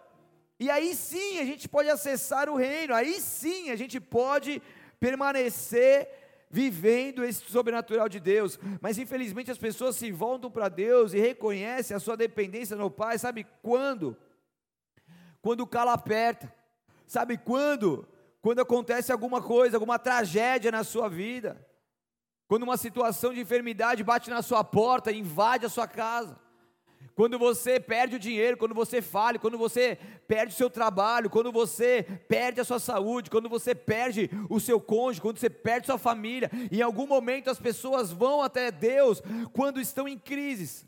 E 0.60 0.70
aí 0.70 0.94
sim 0.94 1.38
a 1.38 1.44
gente 1.44 1.68
pode 1.68 1.88
acessar 1.88 2.48
o 2.48 2.56
reino, 2.56 2.94
aí 2.94 3.20
sim 3.20 3.70
a 3.70 3.76
gente 3.76 4.00
pode 4.00 4.60
permanecer 4.98 6.08
vivendo 6.50 7.24
esse 7.24 7.44
sobrenatural 7.44 8.08
de 8.08 8.18
Deus. 8.18 8.58
Mas 8.80 8.98
infelizmente 8.98 9.50
as 9.50 9.58
pessoas 9.58 9.96
se 9.96 10.10
voltam 10.10 10.50
para 10.50 10.68
Deus 10.68 11.12
e 11.12 11.20
reconhecem 11.20 11.96
a 11.96 12.00
sua 12.00 12.16
dependência 12.16 12.76
no 12.76 12.90
Pai, 12.90 13.18
sabe 13.18 13.46
quando? 13.62 14.16
Quando 15.40 15.60
o 15.60 15.66
calo 15.66 15.90
aperta. 15.90 16.52
Sabe 17.06 17.38
quando? 17.38 18.06
Quando 18.40 18.60
acontece 18.60 19.12
alguma 19.12 19.40
coisa, 19.40 19.76
alguma 19.76 19.98
tragédia 19.98 20.72
na 20.72 20.82
sua 20.82 21.08
vida. 21.08 21.64
Quando 22.48 22.64
uma 22.64 22.76
situação 22.76 23.32
de 23.32 23.40
enfermidade 23.40 24.02
bate 24.02 24.28
na 24.28 24.42
sua 24.42 24.64
porta, 24.64 25.12
invade 25.12 25.66
a 25.66 25.68
sua 25.68 25.86
casa 25.86 26.47
quando 27.18 27.36
você 27.36 27.80
perde 27.80 28.14
o 28.14 28.18
dinheiro, 28.20 28.56
quando 28.56 28.76
você 28.76 29.02
falha, 29.02 29.40
quando 29.40 29.58
você 29.58 29.98
perde 30.28 30.54
o 30.54 30.56
seu 30.56 30.70
trabalho, 30.70 31.28
quando 31.28 31.50
você 31.50 32.06
perde 32.28 32.60
a 32.60 32.64
sua 32.64 32.78
saúde, 32.78 33.28
quando 33.28 33.48
você 33.48 33.74
perde 33.74 34.30
o 34.48 34.60
seu 34.60 34.80
cônjuge, 34.80 35.20
quando 35.20 35.36
você 35.36 35.50
perde 35.50 35.86
sua 35.86 35.98
família, 35.98 36.48
em 36.70 36.80
algum 36.80 37.08
momento 37.08 37.50
as 37.50 37.58
pessoas 37.58 38.12
vão 38.12 38.40
até 38.40 38.70
Deus 38.70 39.20
quando 39.52 39.80
estão 39.80 40.06
em 40.06 40.16
crises. 40.16 40.86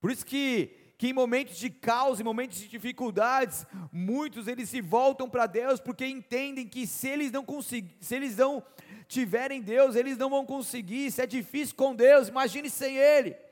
Por 0.00 0.10
isso 0.10 0.26
que 0.26 0.80
que 0.98 1.08
em 1.08 1.12
momentos 1.12 1.58
de 1.58 1.70
caos, 1.70 2.18
em 2.18 2.24
momentos 2.24 2.58
de 2.58 2.66
dificuldades, 2.66 3.64
muitos 3.92 4.48
eles 4.48 4.68
se 4.68 4.80
voltam 4.80 5.30
para 5.30 5.46
Deus 5.46 5.78
porque 5.78 6.04
entendem 6.04 6.66
que 6.66 6.88
se 6.88 7.08
eles 7.08 7.30
não 7.30 7.44
conseguir, 7.44 7.96
se 8.00 8.16
eles 8.16 8.36
não 8.36 8.64
tiverem 9.06 9.62
Deus, 9.62 9.94
eles 9.94 10.18
não 10.18 10.28
vão 10.28 10.44
conseguir, 10.44 11.12
se 11.12 11.22
é 11.22 11.26
difícil 11.26 11.76
com 11.76 11.94
Deus, 11.94 12.26
imagine 12.26 12.68
sem 12.68 12.96
ele. 12.96 13.43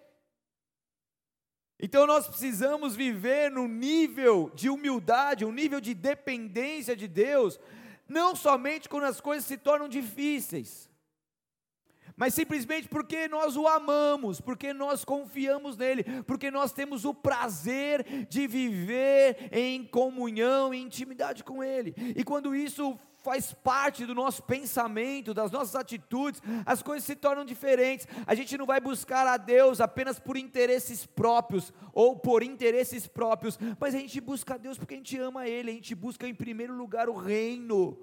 Então 1.84 2.06
nós 2.06 2.28
precisamos 2.28 2.94
viver 2.94 3.50
no 3.50 3.66
nível 3.66 4.52
de 4.54 4.70
humildade, 4.70 5.44
um 5.44 5.50
nível 5.50 5.80
de 5.80 5.92
dependência 5.92 6.94
de 6.94 7.08
Deus, 7.08 7.58
não 8.08 8.36
somente 8.36 8.88
quando 8.88 9.04
as 9.04 9.20
coisas 9.20 9.44
se 9.44 9.58
tornam 9.58 9.88
difíceis, 9.88 10.88
mas 12.16 12.34
simplesmente 12.34 12.86
porque 12.86 13.26
nós 13.26 13.56
o 13.56 13.66
amamos, 13.66 14.40
porque 14.40 14.72
nós 14.72 15.04
confiamos 15.04 15.76
nele, 15.76 16.04
porque 16.22 16.52
nós 16.52 16.72
temos 16.72 17.04
o 17.04 17.12
prazer 17.12 18.26
de 18.28 18.46
viver 18.46 19.48
em 19.50 19.84
comunhão 19.84 20.72
e 20.72 20.80
intimidade 20.80 21.42
com 21.42 21.64
ele. 21.64 21.94
E 22.14 22.22
quando 22.22 22.54
isso 22.54 22.96
faz 23.22 23.52
parte 23.52 24.04
do 24.04 24.14
nosso 24.14 24.42
pensamento, 24.42 25.32
das 25.32 25.50
nossas 25.50 25.76
atitudes, 25.76 26.42
as 26.66 26.82
coisas 26.82 27.04
se 27.04 27.14
tornam 27.14 27.44
diferentes. 27.44 28.06
A 28.26 28.34
gente 28.34 28.58
não 28.58 28.66
vai 28.66 28.80
buscar 28.80 29.26
a 29.26 29.36
Deus 29.36 29.80
apenas 29.80 30.18
por 30.18 30.36
interesses 30.36 31.06
próprios 31.06 31.72
ou 31.92 32.16
por 32.16 32.42
interesses 32.42 33.06
próprios, 33.06 33.58
mas 33.78 33.94
a 33.94 33.98
gente 33.98 34.20
busca 34.20 34.54
a 34.54 34.58
Deus 34.58 34.76
porque 34.76 34.94
a 34.94 34.96
gente 34.96 35.16
ama 35.18 35.46
Ele, 35.46 35.70
a 35.70 35.74
gente 35.74 35.94
busca 35.94 36.26
em 36.26 36.34
primeiro 36.34 36.74
lugar 36.74 37.08
o 37.08 37.16
reino 37.16 37.98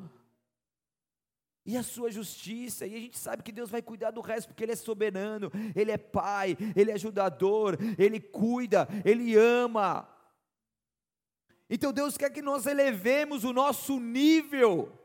e 1.66 1.78
a 1.78 1.84
sua 1.84 2.10
justiça, 2.10 2.88
e 2.88 2.96
a 2.96 3.00
gente 3.00 3.20
sabe 3.20 3.44
que 3.44 3.52
Deus 3.52 3.70
vai 3.70 3.82
cuidar 3.82 4.10
do 4.10 4.22
resto, 4.22 4.48
porque 4.48 4.64
Ele 4.64 4.72
é 4.72 4.76
soberano, 4.76 5.52
Ele 5.76 5.92
é 5.92 5.98
Pai, 5.98 6.58
Ele 6.76 6.90
é 6.90 6.96
ajudador, 6.96 7.78
Ele 7.96 8.20
cuida, 8.20 8.88
Ele 9.06 9.36
ama. 9.36 10.10
Então 11.70 11.94
Deus 11.94 12.18
quer 12.18 12.32
que 12.32 12.42
nós 12.42 12.66
elevemos 12.66 13.44
o 13.44 13.54
nosso 13.54 14.00
nível 14.00 14.98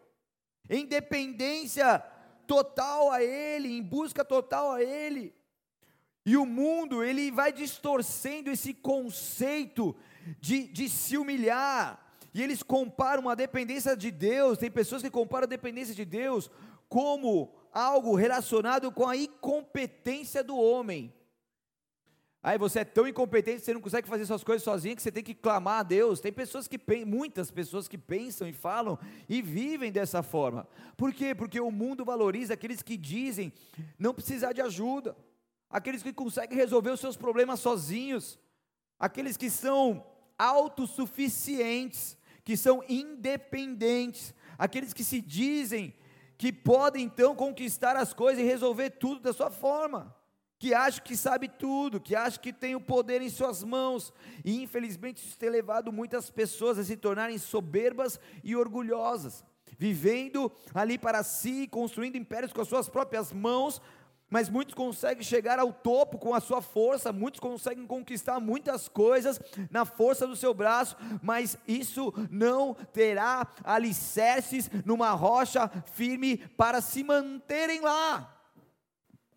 em 0.69 0.87
dependência 0.87 2.03
total 2.47 3.11
a 3.11 3.23
Ele, 3.23 3.77
em 3.77 3.83
busca 3.83 4.25
total 4.25 4.73
a 4.73 4.83
Ele. 4.83 5.35
E 6.27 6.37
o 6.37 6.47
mundo, 6.47 7.05
ele 7.05 7.31
vai 7.31 7.53
distorcendo 7.53 8.51
esse 8.51 8.73
conceito 8.73 9.95
de, 10.41 10.67
de 10.69 10.89
se 10.89 11.19
humilhar. 11.19 12.01
E 12.33 12.43
eles 12.43 12.63
comparam 12.63 13.29
a 13.29 13.35
dependência 13.35 13.97
de 13.97 14.11
Deus, 14.11 14.59
tem 14.59 14.71
pessoas 14.71 15.03
que 15.03 15.11
comparam 15.11 15.45
a 15.45 15.49
dependência 15.49 15.95
de 15.95 16.05
Deus 16.05 16.51
como 16.89 17.55
algo 17.73 18.15
relacionado 18.15 18.91
com 18.91 19.07
a 19.07 19.17
incompetência 19.17 20.43
do 20.43 20.57
homem. 20.57 21.13
Aí 22.45 22.59
você 22.59 22.81
é 22.81 22.85
tão 22.85 23.09
incompetente 23.09 23.61
que 23.61 23.65
você 23.65 23.73
não 23.73 23.81
consegue 23.81 24.07
fazer 24.07 24.27
suas 24.27 24.45
coisas 24.45 24.63
sozinho 24.63 24.95
que 24.95 25.01
você 25.01 25.11
tem 25.11 25.25
que 25.25 25.33
clamar 25.33 25.81
a 25.81 25.83
Deus. 25.83 26.21
Tem 26.21 26.31
pessoas 26.31 26.69
que 26.69 26.79
muitas 27.07 27.51
pessoas 27.51 27.89
que 27.89 27.97
pensam 27.97 28.47
e 28.47 28.53
falam 28.53 28.99
e 29.27 29.41
vivem 29.41 29.91
dessa 29.91 30.23
forma. 30.23 30.69
Por 30.95 31.15
quê? 31.15 31.35
Porque 31.35 31.59
o 31.59 31.71
mundo 31.71 32.05
valoriza 32.05 32.53
aqueles 32.53 32.83
que 32.83 32.99
dizem 32.99 33.51
não 33.99 34.13
precisar 34.13 34.53
de 34.53 34.61
ajuda, 34.61 35.17
aqueles 35.71 36.03
que 36.03 36.13
conseguem 36.13 36.55
resolver 36.55 36.91
os 36.91 37.01
seus 37.01 37.17
problemas 37.17 37.61
sozinhos, 37.61 38.39
aqueles 38.99 39.39
que 39.39 39.49
são 39.49 40.05
autossuficientes, 40.39 42.15
que 42.45 42.59
são 42.59 42.85
independentes, 42.91 44.35
aqueles 44.59 44.93
que 44.93 45.03
se 45.03 45.23
dizem 45.23 45.95
que 46.37 46.53
podem 46.53 47.05
então 47.05 47.35
conquistar 47.35 47.97
as 47.97 48.13
coisas 48.13 48.45
e 48.45 48.47
resolver 48.47 48.91
tudo 48.91 49.23
da 49.23 49.33
sua 49.33 49.51
forma 49.51 50.15
que 50.59 50.73
acha 50.73 51.01
que 51.01 51.17
sabe 51.17 51.49
tudo, 51.49 52.01
que 52.01 52.15
acha 52.15 52.39
que 52.39 52.53
tem 52.53 52.75
o 52.75 52.81
poder 52.81 53.21
em 53.21 53.29
suas 53.29 53.63
mãos, 53.63 54.13
e 54.45 54.63
infelizmente 54.63 55.25
isso 55.27 55.39
tem 55.39 55.51
levado 55.51 55.93
muitas 55.93 56.31
pessoas 56.31 56.79
a 56.79 56.85
se 56.85 56.97
tornarem 56.97 57.39
soberbas 57.39 58.19
e 58.43 58.57
orgulhosas, 58.57 59.45
vivendo 59.77 60.51
ali 60.73 60.97
para 60.97 61.23
si, 61.23 61.67
construindo 61.67 62.17
impérios 62.17 62.53
com 62.53 62.61
as 62.61 62.69
suas 62.69 62.89
próprias 62.89 63.33
mãos, 63.33 63.81
mas 64.31 64.49
muitos 64.49 64.75
conseguem 64.75 65.23
chegar 65.23 65.59
ao 65.59 65.73
topo 65.73 66.19
com 66.19 66.35
a 66.35 66.41
sua 66.41 66.61
força, 66.61 67.13
muitos 67.13 67.39
conseguem 67.39 67.87
conquistar 67.87 68.41
muitas 68.41 68.89
coisas 68.89 69.41
na 69.71 69.85
força 69.85 70.27
do 70.27 70.35
seu 70.35 70.53
braço, 70.53 70.97
mas 71.23 71.57
isso 71.69 72.13
não 72.31 72.75
terá 72.75 73.47
alicerces 73.63 74.69
numa 74.85 75.11
rocha 75.11 75.71
firme 75.93 76.39
para 76.39 76.81
se 76.81 77.05
manterem 77.05 77.81
lá. 77.81 78.34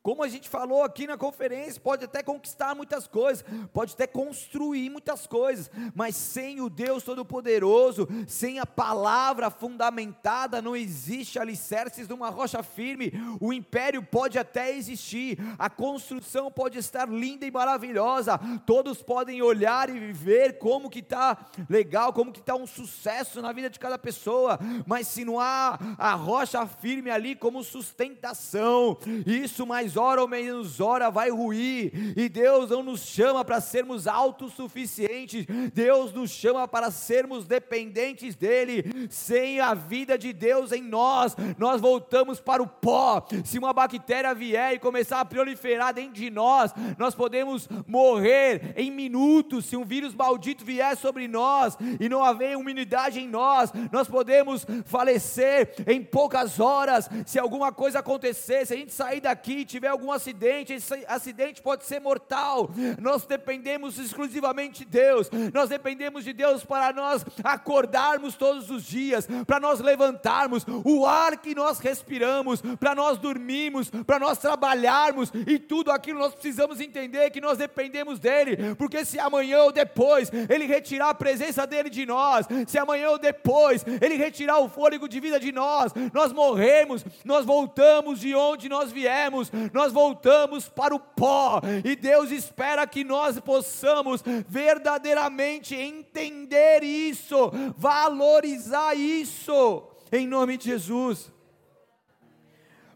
Como 0.07 0.23
a 0.23 0.29
gente 0.29 0.47
falou 0.47 0.85
aqui 0.85 1.05
na 1.05 1.17
conferência, 1.17 1.81
pode 1.81 2.05
até 2.05 2.23
conquistar 2.23 2.73
muitas 2.73 3.07
coisas, 3.07 3.43
pode 3.73 3.91
até 3.91 4.07
construir 4.07 4.89
muitas 4.89 5.27
coisas, 5.27 5.69
mas 5.93 6.15
sem 6.15 6.61
o 6.61 6.69
Deus 6.69 7.03
Todo-Poderoso, 7.03 8.07
sem 8.25 8.57
a 8.57 8.65
palavra 8.65 9.49
fundamentada, 9.49 10.61
não 10.61 10.77
existe 10.77 11.37
alicerces 11.37 12.07
de 12.07 12.13
uma 12.13 12.29
rocha 12.29 12.63
firme. 12.63 13.11
O 13.41 13.51
império 13.51 14.01
pode 14.01 14.39
até 14.39 14.73
existir, 14.73 15.39
a 15.59 15.69
construção 15.69 16.49
pode 16.49 16.77
estar 16.77 17.09
linda 17.09 17.45
e 17.45 17.51
maravilhosa, 17.51 18.39
todos 18.65 19.03
podem 19.03 19.41
olhar 19.41 19.89
e 19.89 20.13
ver 20.13 20.57
como 20.57 20.89
que 20.89 20.99
está 20.99 21.37
legal, 21.69 22.13
como 22.13 22.31
que 22.31 22.39
está 22.39 22.55
um 22.55 22.65
sucesso 22.65 23.41
na 23.41 23.51
vida 23.51 23.69
de 23.69 23.77
cada 23.77 23.99
pessoa, 23.99 24.57
mas 24.85 25.05
se 25.05 25.25
não 25.25 25.37
há 25.37 25.77
a 25.97 26.13
rocha 26.13 26.65
firme 26.65 27.11
ali 27.11 27.35
como 27.35 27.61
sustentação, 27.61 28.97
isso 29.25 29.67
mais 29.67 29.96
hora 29.97 30.21
ou 30.21 30.27
menos 30.27 30.79
hora 30.79 31.09
vai 31.09 31.29
ruir, 31.29 32.13
e 32.15 32.29
Deus 32.29 32.69
não 32.69 32.83
nos 32.83 33.01
chama 33.01 33.43
para 33.43 33.59
sermos 33.59 34.07
autossuficientes, 34.07 35.45
Deus 35.73 36.13
nos 36.13 36.29
chama 36.29 36.67
para 36.67 36.91
sermos 36.91 37.45
dependentes 37.45 38.35
dEle, 38.35 39.07
sem 39.09 39.59
a 39.59 39.73
vida 39.73 40.17
de 40.17 40.33
Deus 40.33 40.71
em 40.71 40.81
nós, 40.81 41.35
nós 41.57 41.81
voltamos 41.81 42.39
para 42.39 42.61
o 42.61 42.67
pó. 42.67 43.25
Se 43.43 43.57
uma 43.57 43.73
bactéria 43.73 44.33
vier 44.33 44.73
e 44.73 44.79
começar 44.79 45.19
a 45.19 45.25
proliferar 45.25 45.93
dentro 45.93 46.13
de 46.13 46.29
nós, 46.29 46.73
nós 46.97 47.15
podemos 47.15 47.67
morrer 47.85 48.73
em 48.75 48.91
minutos. 48.91 49.65
Se 49.65 49.75
um 49.75 49.83
vírus 49.83 50.13
maldito 50.13 50.63
vier 50.63 50.95
sobre 50.95 51.27
nós 51.27 51.77
e 51.99 52.07
não 52.07 52.23
haver 52.23 52.53
imunidade 52.53 53.19
em 53.19 53.27
nós, 53.27 53.71
nós 53.91 54.07
podemos 54.07 54.65
falecer 54.85 55.73
em 55.87 56.03
poucas 56.03 56.59
horas. 56.59 57.09
Se 57.25 57.39
alguma 57.39 57.71
coisa 57.71 57.99
acontecer, 57.99 58.65
se 58.65 58.73
a 58.73 58.77
gente 58.77 58.93
sair 58.93 59.21
daqui 59.21 59.59
e 59.59 59.65
tiver 59.65 59.86
tiver 59.87 59.89
algum 59.89 60.11
acidente, 60.11 60.73
esse 60.73 61.05
acidente 61.07 61.61
pode 61.61 61.85
ser 61.85 61.99
mortal. 61.99 62.69
Nós 63.01 63.25
dependemos 63.25 63.97
exclusivamente 63.97 64.79
de 64.79 64.85
Deus. 64.85 65.29
Nós 65.53 65.69
dependemos 65.69 66.23
de 66.23 66.33
Deus 66.33 66.63
para 66.63 66.91
nós 66.93 67.25
acordarmos 67.43 68.35
todos 68.35 68.69
os 68.69 68.83
dias, 68.83 69.27
para 69.45 69.59
nós 69.59 69.79
levantarmos 69.79 70.65
o 70.83 71.05
ar 71.05 71.37
que 71.37 71.55
nós 71.55 71.79
respiramos, 71.79 72.61
para 72.79 72.93
nós 72.93 73.17
dormirmos, 73.17 73.89
para 74.05 74.19
nós 74.19 74.37
trabalharmos 74.37 75.31
e 75.47 75.57
tudo 75.57 75.91
aquilo 75.91 76.19
nós 76.19 76.33
precisamos 76.33 76.81
entender 76.81 77.29
que 77.29 77.41
nós 77.41 77.57
dependemos 77.57 78.19
dele, 78.19 78.75
porque 78.75 79.05
se 79.05 79.19
amanhã 79.19 79.59
ou 79.63 79.71
depois 79.71 80.31
ele 80.49 80.65
retirar 80.65 81.09
a 81.09 81.15
presença 81.15 81.65
dele 81.65 81.89
de 81.89 82.05
nós, 82.05 82.45
se 82.67 82.77
amanhã 82.77 83.09
ou 83.09 83.17
depois 83.17 83.85
ele 84.01 84.15
retirar 84.15 84.59
o 84.59 84.69
fôlego 84.69 85.07
de 85.07 85.19
vida 85.19 85.39
de 85.39 85.51
nós, 85.51 85.93
nós 86.13 86.33
morremos, 86.33 87.05
nós 87.23 87.45
voltamos 87.45 88.19
de 88.19 88.33
onde 88.35 88.67
nós 88.67 88.91
viemos, 88.91 89.51
nós 89.77 89.93
voltamos 89.93 90.67
para 90.67 90.95
o 90.95 90.99
pó, 90.99 91.61
e 91.85 91.95
Deus 91.95 92.31
espera 92.31 92.87
que 92.87 93.03
nós 93.03 93.39
possamos 93.39 94.23
verdadeiramente 94.47 95.75
entender 95.75 96.83
isso, 96.83 97.51
valorizar 97.77 98.95
isso, 98.95 99.83
em 100.11 100.27
nome 100.27 100.57
de 100.57 100.65
Jesus 100.65 101.31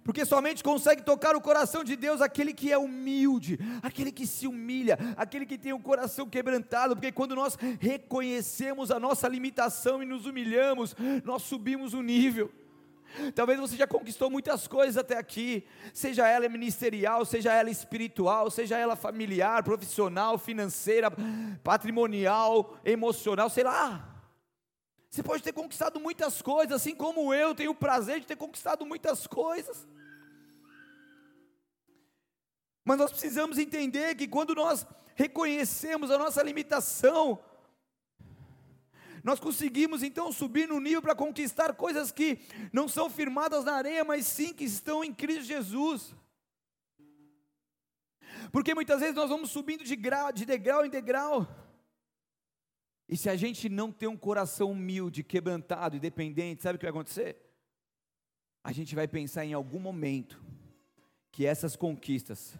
porque 0.03 0.25
somente 0.25 0.63
consegue 0.63 1.03
tocar 1.03 1.35
o 1.35 1.41
coração 1.41 1.83
de 1.83 1.95
Deus 1.95 2.21
aquele 2.21 2.53
que 2.53 2.71
é 2.71 2.77
humilde, 2.77 3.59
aquele 3.81 4.11
que 4.11 4.25
se 4.25 4.47
humilha, 4.47 4.97
aquele 5.15 5.45
que 5.45 5.57
tem 5.57 5.73
o 5.73 5.79
coração 5.79 6.27
quebrantado, 6.27 6.95
porque 6.95 7.11
quando 7.11 7.35
nós 7.35 7.57
reconhecemos 7.79 8.89
a 8.89 8.99
nossa 8.99 9.27
limitação 9.27 10.01
e 10.01 10.05
nos 10.05 10.25
humilhamos, 10.25 10.95
nós 11.23 11.43
subimos 11.43 11.93
o 11.93 12.01
nível. 12.01 12.51
Talvez 13.35 13.59
você 13.59 13.75
já 13.75 13.87
conquistou 13.87 14.29
muitas 14.29 14.67
coisas 14.67 14.97
até 14.97 15.17
aqui, 15.17 15.65
seja 15.93 16.27
ela 16.27 16.47
ministerial, 16.47 17.25
seja 17.25 17.53
ela 17.53 17.69
espiritual, 17.69 18.49
seja 18.49 18.77
ela 18.77 18.95
familiar, 18.95 19.63
profissional, 19.63 20.37
financeira, 20.37 21.09
patrimonial, 21.63 22.77
emocional, 22.85 23.49
sei 23.49 23.63
lá. 23.63 24.07
Você 25.09 25.21
pode 25.21 25.43
ter 25.43 25.51
conquistado 25.51 25.99
muitas 25.99 26.41
coisas, 26.41 26.73
assim 26.73 26.95
como 26.95 27.33
eu 27.33 27.53
tenho 27.53 27.71
o 27.71 27.75
prazer 27.75 28.21
de 28.21 28.25
ter 28.27 28.37
conquistado 28.37 28.85
muitas 28.85 29.27
coisas. 29.27 29.85
Mas 32.83 32.97
nós 32.97 33.11
precisamos 33.11 33.57
entender 33.57 34.15
que 34.15 34.27
quando 34.27 34.55
nós 34.55 34.87
reconhecemos 35.15 36.09
a 36.09 36.17
nossa 36.17 36.41
limitação, 36.41 37.39
nós 39.23 39.39
conseguimos 39.39 40.03
então 40.03 40.31
subir 40.31 40.67
no 40.67 40.79
nível 40.79 41.01
para 41.01 41.15
conquistar 41.15 41.73
coisas 41.73 42.11
que 42.11 42.39
não 42.71 42.87
são 42.87 43.09
firmadas 43.09 43.65
na 43.65 43.73
areia, 43.73 44.03
mas 44.03 44.25
sim 44.25 44.53
que 44.53 44.63
estão 44.63 45.03
em 45.03 45.13
Cristo 45.13 45.43
Jesus. 45.43 46.15
Porque 48.51 48.73
muitas 48.73 48.99
vezes 48.99 49.15
nós 49.15 49.29
vamos 49.29 49.51
subindo 49.51 49.83
de, 49.83 49.95
grau, 49.95 50.31
de 50.31 50.45
degrau 50.45 50.85
em 50.85 50.89
degrau, 50.89 51.47
e 53.11 53.17
se 53.17 53.29
a 53.29 53.35
gente 53.35 53.67
não 53.67 53.91
tem 53.91 54.07
um 54.07 54.15
coração 54.15 54.71
humilde, 54.71 55.21
quebrantado 55.21 55.97
e 55.97 55.99
dependente, 55.99 56.63
sabe 56.63 56.77
o 56.77 56.79
que 56.79 56.85
vai 56.85 56.91
acontecer? 56.91 57.35
A 58.63 58.71
gente 58.71 58.95
vai 58.95 59.05
pensar 59.05 59.43
em 59.43 59.51
algum 59.51 59.79
momento 59.79 60.41
que 61.29 61.45
essas 61.45 61.75
conquistas 61.75 62.57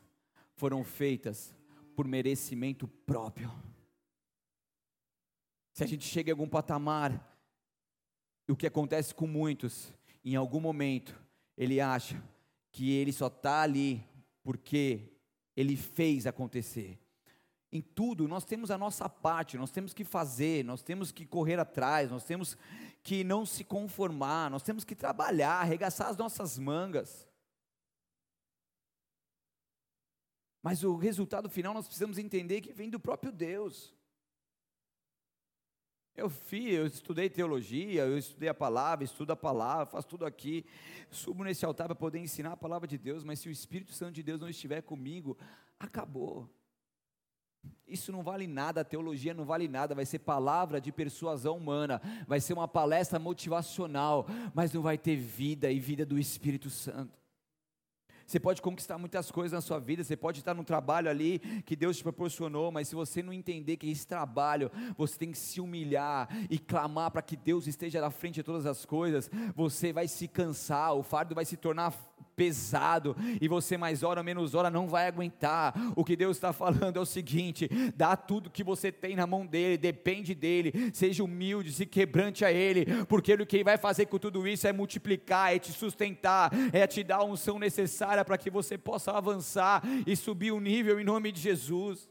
foram 0.58 0.84
feitas 0.84 1.56
por 1.96 2.06
merecimento 2.06 2.86
próprio. 2.86 3.50
Se 5.74 5.84
a 5.84 5.88
gente 5.88 6.06
chega 6.06 6.30
em 6.30 6.34
algum 6.34 6.48
patamar, 6.48 7.28
o 8.48 8.56
que 8.56 8.68
acontece 8.68 9.16
com 9.16 9.26
muitos, 9.26 9.94
em 10.24 10.36
algum 10.36 10.60
momento, 10.60 11.20
ele 11.58 11.80
acha 11.80 12.22
que 12.72 12.92
ele 12.92 13.12
só 13.12 13.28
está 13.28 13.62
ali 13.62 14.04
porque 14.44 15.14
ele 15.56 15.76
fez 15.76 16.28
acontecer. 16.28 17.00
Em 17.72 17.82
tudo, 17.82 18.28
nós 18.28 18.44
temos 18.44 18.70
a 18.70 18.78
nossa 18.78 19.08
parte, 19.08 19.58
nós 19.58 19.72
temos 19.72 19.94
que 19.94 20.04
fazer, 20.04 20.64
nós 20.66 20.82
temos 20.82 21.12
que 21.12 21.26
correr 21.26 21.58
atrás, 21.60 22.12
nós 22.12 22.26
temos 22.26 22.58
que 23.02 23.24
não 23.24 23.46
se 23.46 23.64
conformar, 23.64 24.52
nós 24.52 24.64
temos 24.64 24.84
que 24.84 24.96
trabalhar, 24.96 25.62
arregaçar 25.62 26.10
as 26.10 26.18
nossas 26.18 26.60
mangas. 26.60 27.28
Mas 30.62 30.84
o 30.84 30.96
resultado 30.96 31.50
final 31.50 31.74
nós 31.74 31.88
precisamos 31.88 32.18
entender 32.18 32.62
que 32.62 32.74
vem 32.74 32.90
do 32.90 33.00
próprio 33.00 33.32
Deus. 33.32 33.96
Eu 36.16 36.30
fiz, 36.30 36.74
eu 36.74 36.86
estudei 36.86 37.30
teologia, 37.30 38.06
eu 38.06 38.18
estudei 38.18 38.50
a 38.50 38.54
palavra, 38.54 39.06
estudo 39.06 39.32
a 39.32 39.36
palavra, 39.36 39.86
faço 39.86 40.08
tudo 40.08 40.26
aqui, 40.26 40.66
subo 41.10 41.44
nesse 41.44 41.66
altar 41.66 41.88
para 41.88 41.96
poder 41.96 42.20
ensinar 42.20 42.52
a 42.52 42.58
palavra 42.58 42.88
de 42.88 42.98
Deus, 42.98 43.24
mas 43.24 43.40
se 43.40 43.48
o 43.48 43.52
Espírito 43.52 43.94
Santo 43.94 44.14
de 44.14 44.24
Deus 44.24 44.40
não 44.40 44.50
estiver 44.50 44.82
comigo, 44.82 45.38
acabou. 45.80 46.50
Isso 47.88 48.12
não 48.12 48.24
vale 48.24 48.48
nada, 48.48 48.82
a 48.82 48.86
teologia 48.86 49.34
não 49.34 49.46
vale 49.46 49.68
nada, 49.68 49.96
vai 49.96 50.06
ser 50.06 50.20
palavra 50.20 50.82
de 50.82 50.92
persuasão 50.92 51.58
humana, 51.58 52.02
vai 52.28 52.40
ser 52.40 52.54
uma 52.54 52.68
palestra 52.68 53.20
motivacional, 53.20 54.26
mas 54.54 54.74
não 54.74 54.82
vai 54.82 54.98
ter 54.98 55.16
vida 55.16 55.72
e 55.72 55.80
vida 55.80 56.06
do 56.06 56.20
Espírito 56.20 56.70
Santo. 56.70 57.21
Você 58.32 58.40
pode 58.40 58.62
conquistar 58.62 58.98
muitas 58.98 59.30
coisas 59.30 59.52
na 59.52 59.60
sua 59.60 59.78
vida, 59.78 60.06
você 60.06 60.16
pode 60.16 60.40
estar 60.40 60.54
num 60.54 60.64
trabalho 60.64 61.10
ali 61.10 61.40
que 61.66 61.76
Deus 61.76 61.98
te 61.98 62.04
proporcionou, 62.04 62.72
mas 62.72 62.88
se 62.88 62.96
você 62.96 63.22
não 63.22 63.34
entender 63.34 63.76
que 63.76 63.92
esse 63.92 64.08
trabalho, 64.08 64.72
você 64.98 65.18
tem 65.18 65.34
que 65.34 65.38
se 65.38 65.60
humilhar 65.60 66.30
e 66.50 66.58
clamar 66.58 67.12
para 67.12 67.22
que 67.22 67.36
Deus 67.36 67.68
esteja 67.68 68.00
na 68.00 68.10
frente 68.10 68.36
de 68.36 68.44
todas 68.44 68.66
as 68.66 68.86
coisas, 68.86 69.30
você 69.54 69.92
vai 69.92 70.08
se 70.08 70.30
cansar, 70.30 70.96
o 70.96 71.04
fardo 71.04 71.36
vai 71.36 71.44
se 71.44 71.58
tornar 71.58 71.92
pesado 72.42 73.16
e 73.40 73.48
você 73.48 73.78
mais 73.78 74.02
hora 74.02 74.24
menos 74.24 74.56
hora 74.56 74.70
não 74.70 74.88
vai 74.88 75.08
aguentar. 75.08 75.74
O 75.96 76.04
que 76.04 76.16
Deus 76.16 76.38
está 76.38 76.52
falando 76.52 76.98
é 76.98 77.00
o 77.00 77.06
seguinte: 77.06 77.70
dá 77.96 78.16
tudo 78.16 78.50
que 78.50 78.64
você 78.64 78.92
tem 78.92 79.16
na 79.16 79.28
mão 79.28 79.46
dele, 79.46 79.78
depende 79.78 80.34
dele, 80.34 80.92
seja 80.94 81.24
humilde, 81.24 81.72
se 81.72 81.86
quebrante 81.86 82.44
a 82.44 82.52
ele, 82.52 82.86
porque 83.06 83.32
ele 83.32 83.64
vai 83.64 83.78
fazer 83.78 84.08
com 84.08 84.18
tudo 84.18 84.48
isso 84.48 84.68
é 84.68 84.74
multiplicar, 84.74 85.56
é 85.56 85.60
te 85.60 85.72
sustentar, 85.72 86.52
é 86.74 86.88
te 86.88 87.04
dar 87.04 87.18
a 87.18 87.24
unção 87.24 87.60
necessária 87.60 88.21
para 88.24 88.38
que 88.38 88.50
você 88.50 88.78
possa 88.78 89.12
avançar 89.12 89.82
e 90.06 90.16
subir 90.16 90.52
o 90.52 90.60
nível 90.60 91.00
em 91.00 91.04
nome 91.04 91.32
de 91.32 91.42
Jesus. 91.42 92.10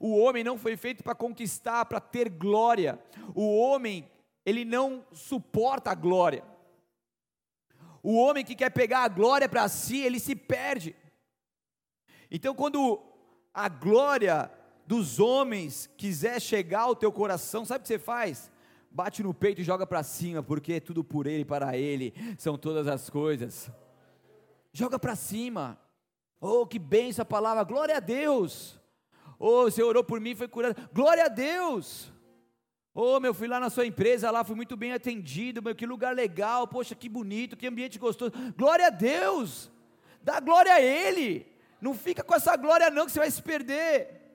O 0.00 0.16
homem 0.18 0.42
não 0.42 0.56
foi 0.56 0.76
feito 0.76 1.04
para 1.04 1.14
conquistar, 1.14 1.84
para 1.84 2.00
ter 2.00 2.30
glória. 2.30 2.98
O 3.34 3.58
homem, 3.58 4.10
ele 4.46 4.64
não 4.64 5.04
suporta 5.12 5.90
a 5.90 5.94
glória. 5.94 6.42
O 8.02 8.16
homem 8.16 8.44
que 8.44 8.54
quer 8.54 8.70
pegar 8.70 9.00
a 9.00 9.08
glória 9.08 9.46
para 9.48 9.68
si, 9.68 9.98
ele 10.00 10.18
se 10.18 10.34
perde. 10.34 10.96
Então, 12.30 12.54
quando 12.54 13.02
a 13.52 13.68
glória 13.68 14.50
dos 14.86 15.20
homens 15.20 15.90
quiser 15.96 16.40
chegar 16.40 16.82
ao 16.82 16.96
teu 16.96 17.12
coração, 17.12 17.64
sabe 17.64 17.80
o 17.80 17.82
que 17.82 17.88
você 17.88 17.98
faz? 17.98 18.50
Bate 18.90 19.22
no 19.22 19.34
peito 19.34 19.60
e 19.60 19.64
joga 19.64 19.86
para 19.86 20.02
cima, 20.02 20.42
porque 20.42 20.74
é 20.74 20.80
tudo 20.80 21.04
por 21.04 21.26
ele, 21.26 21.44
para 21.44 21.76
ele, 21.76 22.14
são 22.38 22.56
todas 22.56 22.86
as 22.86 23.10
coisas. 23.10 23.70
Joga 24.80 24.98
para 24.98 25.14
cima. 25.14 25.78
Oh, 26.40 26.66
que 26.66 26.78
benção 26.78 27.22
a 27.22 27.26
palavra, 27.26 27.62
glória 27.64 27.98
a 27.98 28.00
Deus. 28.00 28.80
Oh, 29.38 29.64
você 29.64 29.82
orou 29.82 30.02
por 30.02 30.18
mim, 30.18 30.34
foi 30.34 30.48
curado. 30.48 30.74
Glória 30.90 31.26
a 31.26 31.28
Deus. 31.28 32.10
Oh, 32.94 33.20
meu, 33.20 33.34
fui 33.34 33.46
lá 33.46 33.60
na 33.60 33.68
sua 33.68 33.84
empresa, 33.84 34.30
lá 34.30 34.42
fui 34.42 34.56
muito 34.56 34.78
bem 34.78 34.94
atendido, 34.94 35.62
meu, 35.62 35.74
que 35.74 35.84
lugar 35.84 36.14
legal, 36.14 36.66
poxa, 36.66 36.94
que 36.94 37.10
bonito, 37.10 37.58
que 37.58 37.66
ambiente 37.66 37.98
gostoso. 37.98 38.32
Glória 38.56 38.86
a 38.86 38.90
Deus! 38.90 39.70
Dá 40.22 40.40
glória 40.40 40.72
a 40.72 40.80
Ele! 40.80 41.46
Não 41.78 41.92
fica 41.92 42.22
com 42.22 42.34
essa 42.34 42.56
glória 42.56 42.88
não, 42.88 43.04
que 43.04 43.12
você 43.12 43.18
vai 43.18 43.30
se 43.30 43.42
perder. 43.42 44.29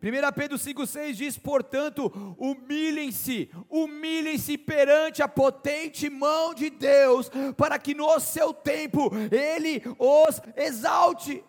1 0.00 0.32
Pedro 0.32 0.56
5,6 0.56 1.12
diz: 1.12 1.38
portanto, 1.38 2.36
humilhem-se, 2.38 3.50
humilhem-se 3.68 4.56
perante 4.56 5.22
a 5.22 5.28
potente 5.28 6.08
mão 6.08 6.54
de 6.54 6.70
Deus, 6.70 7.30
para 7.56 7.78
que 7.78 7.94
no 7.94 8.18
seu 8.20 8.54
tempo 8.54 9.10
Ele 9.32 9.82
os 9.98 10.40
exalte. 10.56 11.44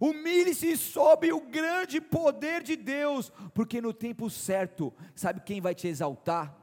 Humilhe-se 0.00 0.76
sob 0.76 1.32
o 1.32 1.40
grande 1.40 2.00
poder 2.00 2.62
de 2.62 2.76
Deus, 2.76 3.32
porque 3.52 3.80
no 3.80 3.92
tempo 3.92 4.30
certo, 4.30 4.92
sabe 5.14 5.40
quem 5.40 5.60
vai 5.60 5.74
te 5.74 5.88
exaltar? 5.88 6.56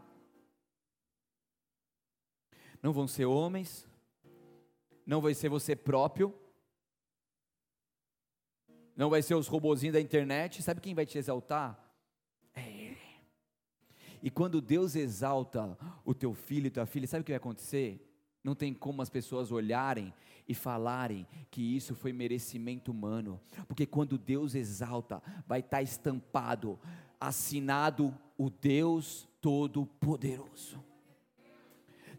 Não 2.82 2.94
vão 2.94 3.08
ser 3.08 3.26
homens, 3.26 3.88
não 5.06 5.20
vai 5.22 5.34
ser 5.34 5.50
você 5.50 5.76
próprio, 5.76 6.34
não 8.96 9.10
vai 9.10 9.22
ser 9.22 9.36
os 9.36 9.48
robozinhos 9.48 9.94
da 9.94 10.02
internet, 10.02 10.62
sabe 10.62 10.82
quem 10.82 10.96
vai 10.96 11.06
te 11.06 11.18
exaltar? 11.18 11.80
É 12.54 12.68
Ele. 12.68 12.98
E 14.24 14.30
quando 14.30 14.62
Deus 14.62 14.96
exalta 14.96 15.78
o 16.04 16.14
teu 16.14 16.34
filho 16.34 16.68
e 16.68 16.72
tua 16.72 16.86
filha, 16.86 17.08
sabe 17.08 17.22
o 17.22 17.24
que 17.24 17.32
vai 17.32 17.38
acontecer? 17.38 18.02
Não 18.44 18.56
tem 18.56 18.74
como 18.74 19.02
as 19.02 19.10
pessoas 19.10 19.52
olharem 19.52 20.14
e 20.48 20.54
falarem 20.54 21.28
que 21.50 21.62
isso 21.76 21.96
foi 21.96 22.14
merecimento 22.14 22.92
humano, 22.92 23.40
porque 23.68 23.86
quando 23.86 24.18
Deus 24.18 24.56
exalta, 24.56 25.22
vai 25.48 25.60
estar 25.60 25.82
estampado, 25.82 26.80
assinado 27.20 28.16
o 28.38 28.50
Deus 28.50 29.28
Todo-Poderoso. 29.42 30.84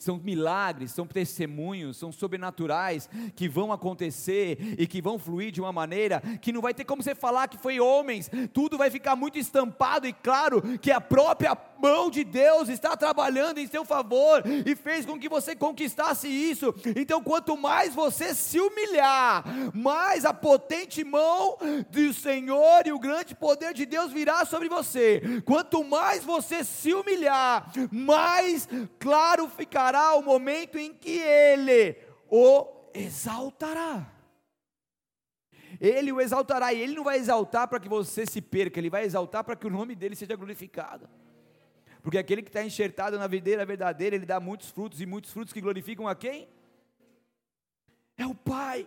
São 0.04 0.18
milagres, 0.18 0.92
são 0.92 1.06
testemunhos, 1.06 1.96
são 1.96 2.12
sobrenaturais 2.12 3.08
que 3.34 3.48
vão 3.48 3.72
acontecer 3.72 4.76
e 4.78 4.86
que 4.86 5.02
vão 5.02 5.18
fluir 5.18 5.50
de 5.50 5.60
uma 5.60 5.72
maneira 5.72 6.20
que 6.40 6.52
não 6.52 6.60
vai 6.60 6.74
ter 6.74 6.84
como 6.84 7.02
você 7.02 7.14
falar 7.14 7.48
que 7.48 7.58
foi 7.58 7.80
homens, 7.80 8.30
tudo 8.52 8.78
vai 8.78 8.90
ficar 8.90 9.16
muito 9.16 9.38
estampado 9.38 10.06
e 10.06 10.12
claro 10.12 10.62
que 10.78 10.90
a 10.90 11.00
própria 11.00 11.54
mão 11.78 12.10
de 12.10 12.24
Deus 12.24 12.68
está 12.68 12.96
trabalhando 12.96 13.58
em 13.58 13.66
seu 13.66 13.84
favor 13.84 14.42
e 14.64 14.74
fez 14.74 15.04
com 15.06 15.18
que 15.18 15.28
você 15.28 15.54
conquistasse 15.54 16.28
isso. 16.28 16.74
Então, 16.96 17.22
quanto 17.22 17.56
mais 17.56 17.94
você 17.94 18.34
se 18.34 18.60
humilhar, 18.60 19.44
mais 19.74 20.24
a 20.24 20.32
potente 20.32 21.04
mão 21.04 21.58
do 21.90 22.12
Senhor 22.12 22.86
e 22.86 22.92
o 22.92 22.98
grande 22.98 23.34
poder 23.34 23.74
de 23.74 23.86
Deus 23.86 24.12
virá 24.12 24.44
sobre 24.44 24.68
você. 24.68 25.22
Quanto 25.44 25.84
mais 25.84 26.24
você 26.24 26.64
se 26.64 26.92
humilhar, 26.92 27.70
mais 27.90 28.68
claro 28.98 29.48
ficará 29.48 30.14
o 30.14 30.22
momento 30.22 30.78
em 30.78 30.92
que 30.92 31.18
Ele 31.18 31.96
o 32.30 32.66
exaltará. 32.94 34.06
Ele 35.80 36.10
o 36.10 36.20
exaltará, 36.20 36.72
e 36.72 36.80
Ele 36.80 36.94
não 36.94 37.04
vai 37.04 37.18
exaltar 37.18 37.68
para 37.68 37.78
que 37.78 37.88
você 37.88 38.24
se 38.24 38.40
perca, 38.40 38.80
Ele 38.80 38.88
vai 38.88 39.04
exaltar 39.04 39.44
para 39.44 39.56
que 39.56 39.66
o 39.66 39.70
nome 39.70 39.94
dele 39.94 40.16
seja 40.16 40.34
glorificado. 40.34 41.08
Porque 42.06 42.18
aquele 42.18 42.40
que 42.40 42.48
está 42.50 42.62
enxertado 42.62 43.18
na 43.18 43.26
videira 43.26 43.66
verdadeira, 43.66 44.14
ele 44.14 44.24
dá 44.24 44.38
muitos 44.38 44.70
frutos, 44.70 45.00
e 45.00 45.06
muitos 45.06 45.32
frutos 45.32 45.52
que 45.52 45.60
glorificam 45.60 46.06
a 46.06 46.14
quem? 46.14 46.48
É 48.16 48.24
o 48.24 48.32
Pai. 48.32 48.86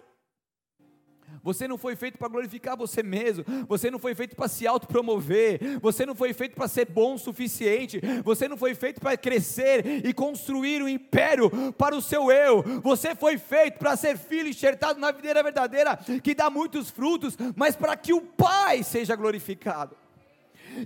Você 1.44 1.68
não 1.68 1.78
foi 1.78 1.98
feito 1.98 2.18
para 2.18 2.30
glorificar 2.30 2.78
você 2.78 3.04
mesmo, 3.04 3.44
você 3.68 3.92
não 3.92 4.00
foi 4.00 4.16
feito 4.16 4.38
para 4.38 4.48
se 4.48 4.66
autopromover, 4.66 5.82
você 5.82 6.06
não 6.06 6.16
foi 6.16 6.32
feito 6.32 6.56
para 6.56 6.70
ser 6.70 6.86
bom 6.86 7.16
o 7.16 7.20
suficiente, 7.20 8.00
você 8.24 8.48
não 8.48 8.56
foi 8.56 8.74
feito 8.74 9.02
para 9.02 9.18
crescer 9.18 10.06
e 10.06 10.14
construir 10.14 10.82
um 10.82 10.88
império 10.88 11.52
para 11.74 11.98
o 11.98 12.02
seu 12.02 12.32
eu, 12.32 12.64
você 12.82 13.14
foi 13.14 13.38
feito 13.38 13.80
para 13.80 13.98
ser 13.98 14.18
filho 14.18 14.48
enxertado 14.48 14.98
na 14.98 15.12
videira 15.12 15.44
verdadeira, 15.44 15.98
que 16.24 16.34
dá 16.34 16.50
muitos 16.50 16.90
frutos, 16.90 17.38
mas 17.54 17.76
para 17.76 17.98
que 17.98 18.14
o 18.14 18.22
Pai 18.22 18.82
seja 18.82 19.14
glorificado. 19.14 19.98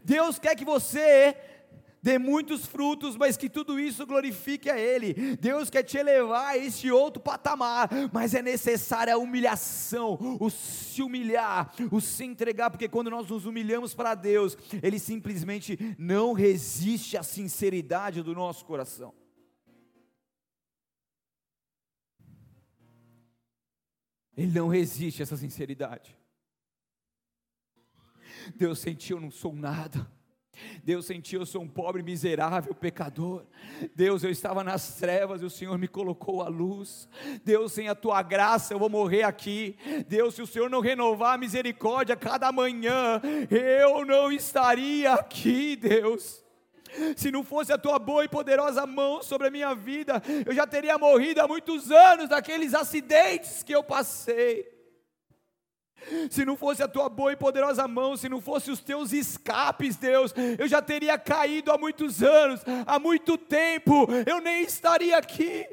Deus 0.04 0.40
quer 0.40 0.56
que 0.56 0.66
você 0.66 1.36
dê 2.04 2.20
muitos 2.20 2.66
frutos, 2.66 3.16
mas 3.16 3.38
que 3.38 3.50
tudo 3.50 3.80
isso 3.80 4.06
glorifique 4.06 4.70
a 4.70 4.78
Ele. 4.78 5.38
Deus 5.38 5.70
quer 5.70 5.84
te 5.84 5.98
elevar 5.98 6.50
a 6.50 6.58
este 6.58 6.92
outro 6.92 7.22
patamar, 7.22 7.90
mas 8.12 8.34
é 8.34 8.42
necessária 8.42 9.14
a 9.14 9.18
humilhação, 9.18 10.38
o 10.38 10.50
se 10.50 11.02
humilhar, 11.02 11.74
o 11.90 12.02
se 12.02 12.26
entregar, 12.26 12.70
porque 12.70 12.90
quando 12.90 13.10
nós 13.10 13.30
nos 13.30 13.46
humilhamos 13.46 13.94
para 13.94 14.16
Deus, 14.16 14.58
Ele 14.84 15.00
simplesmente 15.00 15.96
não 15.98 16.34
resiste 16.34 17.16
à 17.16 17.24
sinceridade 17.24 18.22
do 18.22 18.36
nosso 18.36 18.66
coração. 18.66 19.14
Ele 24.36 24.52
não 24.52 24.68
resiste 24.68 25.22
a 25.22 25.24
essa 25.24 25.38
sinceridade. 25.38 26.18
Deus 28.56 28.80
sentiu, 28.80 29.18
eu 29.18 29.22
não 29.22 29.32
sou 29.32 29.54
nada. 29.54 30.12
Deus 30.84 31.06
sentiu, 31.06 31.42
eu 31.42 31.46
sou 31.46 31.62
um 31.62 31.68
pobre, 31.68 32.04
miserável, 32.04 32.74
pecador. 32.74 33.44
Deus, 33.96 34.24
eu 34.24 34.30
estava 34.30 34.64
nas 34.64 34.96
trevas 34.96 35.42
e 35.42 35.46
o 35.46 35.50
Senhor 35.50 35.78
me 35.78 35.88
colocou 35.88 36.42
à 36.42 36.48
luz. 36.48 37.08
Deus, 37.44 37.72
sem 37.72 37.90
a 37.90 37.96
tua 37.96 38.22
graça 38.22 38.74
eu 38.74 38.80
vou 38.80 38.90
morrer 38.90 39.24
aqui. 39.24 39.76
Deus, 40.08 40.36
se 40.36 40.42
o 40.42 40.48
Senhor 40.48 40.70
não 40.70 40.80
renovar 40.80 41.34
a 41.36 41.38
misericórdia 41.38 42.16
cada 42.16 42.52
manhã, 42.52 43.22
eu 43.50 44.06
não 44.06 44.32
estaria 44.32 45.14
aqui, 45.14 45.76
Deus. 45.76 46.44
Se 47.16 47.32
não 47.32 47.44
fosse 47.44 47.74
a 47.74 47.78
tua 47.78 47.98
boa 47.98 48.24
e 48.24 48.30
poderosa 48.30 48.86
mão 48.86 49.24
sobre 49.24 49.48
a 49.48 49.52
minha 49.52 49.74
vida, 49.74 50.22
eu 50.46 50.54
já 50.54 50.68
teria 50.68 50.98
morrido 50.98 51.42
há 51.42 51.48
muitos 51.48 51.90
anos 51.92 52.30
daqueles 52.30 52.74
acidentes 52.74 53.64
que 53.64 53.74
eu 53.74 53.84
passei 53.84 54.73
se 56.30 56.46
não 56.46 56.56
fosse 56.56 56.84
a 56.84 56.88
tua 56.88 57.10
boa 57.10 57.32
e 57.32 57.36
poderosa 57.36 57.88
mão, 57.88 58.16
se 58.18 58.30
não 58.30 58.42
fosse 58.42 58.72
os 58.72 58.80
teus 58.80 59.14
escapes, 59.14 59.96
Deus, 59.96 60.34
eu 60.58 60.68
já 60.68 60.82
teria 60.82 61.18
caído 61.18 61.72
há 61.72 61.78
muitos 61.78 62.22
anos, 62.24 62.62
há 62.86 63.00
muito 63.00 63.38
tempo, 63.38 64.08
eu 64.26 64.42
nem 64.42 64.64
estaria 64.64 65.18
aqui. 65.18 65.68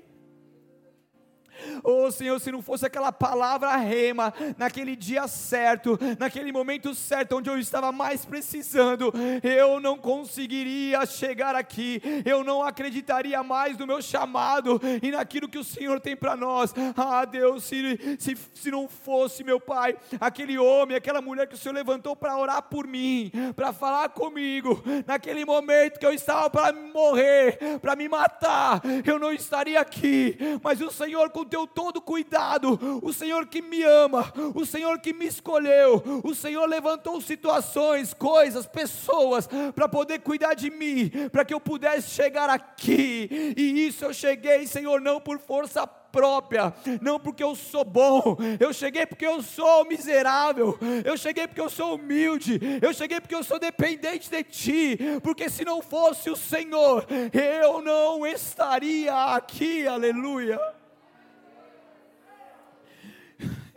Oh 1.82 2.10
Senhor, 2.10 2.38
se 2.40 2.52
não 2.52 2.62
fosse 2.62 2.86
aquela 2.86 3.12
palavra 3.12 3.74
rema, 3.76 4.32
naquele 4.56 4.96
dia 4.96 5.26
certo, 5.28 5.98
naquele 6.18 6.52
momento 6.52 6.94
certo, 6.94 7.36
onde 7.36 7.50
eu 7.50 7.58
estava 7.58 7.92
mais 7.92 8.24
precisando, 8.24 9.12
eu 9.42 9.80
não 9.80 9.96
conseguiria 9.96 11.04
chegar 11.06 11.54
aqui, 11.54 12.00
eu 12.24 12.44
não 12.44 12.62
acreditaria 12.62 13.42
mais 13.42 13.76
no 13.76 13.86
meu 13.86 14.00
chamado 14.02 14.80
e 15.02 15.10
naquilo 15.10 15.48
que 15.48 15.58
o 15.58 15.64
Senhor 15.64 16.00
tem 16.00 16.16
para 16.16 16.36
nós. 16.36 16.74
Ah, 16.96 17.24
Deus, 17.24 17.64
se, 17.64 18.16
se, 18.18 18.36
se 18.54 18.70
não 18.70 18.88
fosse, 18.88 19.44
meu 19.44 19.60
Pai, 19.60 19.96
aquele 20.20 20.58
homem, 20.58 20.96
aquela 20.96 21.20
mulher 21.20 21.46
que 21.46 21.54
o 21.54 21.58
Senhor 21.58 21.74
levantou 21.74 22.16
para 22.16 22.36
orar 22.36 22.62
por 22.62 22.86
mim, 22.86 23.30
para 23.54 23.72
falar 23.72 24.08
comigo, 24.10 24.82
naquele 25.06 25.44
momento 25.44 25.98
que 25.98 26.06
eu 26.06 26.12
estava 26.12 26.50
para 26.50 26.72
morrer, 26.72 27.58
para 27.80 27.96
me 27.96 28.08
matar, 28.08 28.80
eu 29.04 29.18
não 29.18 29.32
estaria 29.32 29.80
aqui, 29.80 30.36
mas 30.62 30.80
o 30.80 30.90
Senhor, 30.90 31.30
com 31.30 31.44
teu 31.50 31.66
todo 31.66 32.00
cuidado, 32.00 32.78
o 33.02 33.12
Senhor 33.12 33.46
que 33.46 33.60
me 33.60 33.82
ama, 33.82 34.32
o 34.54 34.64
Senhor 34.64 34.98
que 35.00 35.12
me 35.12 35.26
escolheu, 35.26 36.02
o 36.24 36.34
Senhor 36.34 36.66
levantou 36.66 37.20
situações, 37.20 38.14
coisas, 38.14 38.66
pessoas 38.66 39.48
para 39.74 39.88
poder 39.88 40.20
cuidar 40.20 40.54
de 40.54 40.70
mim, 40.70 41.10
para 41.30 41.44
que 41.44 41.52
eu 41.52 41.60
pudesse 41.60 42.10
chegar 42.10 42.48
aqui. 42.48 43.54
E 43.56 43.86
isso 43.86 44.04
eu 44.04 44.14
cheguei, 44.14 44.66
Senhor, 44.66 45.00
não 45.00 45.20
por 45.20 45.38
força 45.38 45.86
própria, 45.86 46.74
não 47.00 47.18
porque 47.18 47.42
eu 47.42 47.54
sou 47.54 47.84
bom, 47.84 48.36
eu 48.58 48.72
cheguei 48.72 49.06
porque 49.06 49.26
eu 49.26 49.42
sou 49.42 49.84
miserável, 49.84 50.78
eu 51.04 51.16
cheguei 51.16 51.46
porque 51.46 51.60
eu 51.60 51.70
sou 51.70 51.94
humilde, 51.94 52.60
eu 52.82 52.92
cheguei 52.92 53.20
porque 53.20 53.34
eu 53.34 53.44
sou 53.44 53.58
dependente 53.58 54.28
de 54.28 54.42
Ti, 54.42 54.98
porque 55.22 55.48
se 55.48 55.64
não 55.64 55.80
fosse 55.80 56.30
o 56.30 56.36
Senhor, 56.36 57.06
eu 57.32 57.80
não 57.82 58.26
estaria 58.26 59.34
aqui, 59.34 59.86
aleluia. 59.86 60.79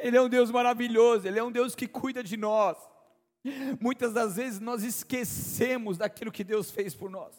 Ele 0.03 0.17
é 0.17 0.21
um 0.21 0.27
Deus 0.27 0.51
maravilhoso, 0.51 1.25
Ele 1.25 1.39
é 1.39 1.43
um 1.43 1.51
Deus 1.51 1.73
que 1.73 1.87
cuida 1.87 2.21
de 2.21 2.35
nós. 2.35 2.77
Muitas 3.79 4.11
das 4.11 4.35
vezes 4.35 4.59
nós 4.59 4.83
esquecemos 4.83 5.97
daquilo 5.97 6.29
que 6.31 6.43
Deus 6.43 6.69
fez 6.69 6.93
por 6.93 7.09
nós. 7.09 7.33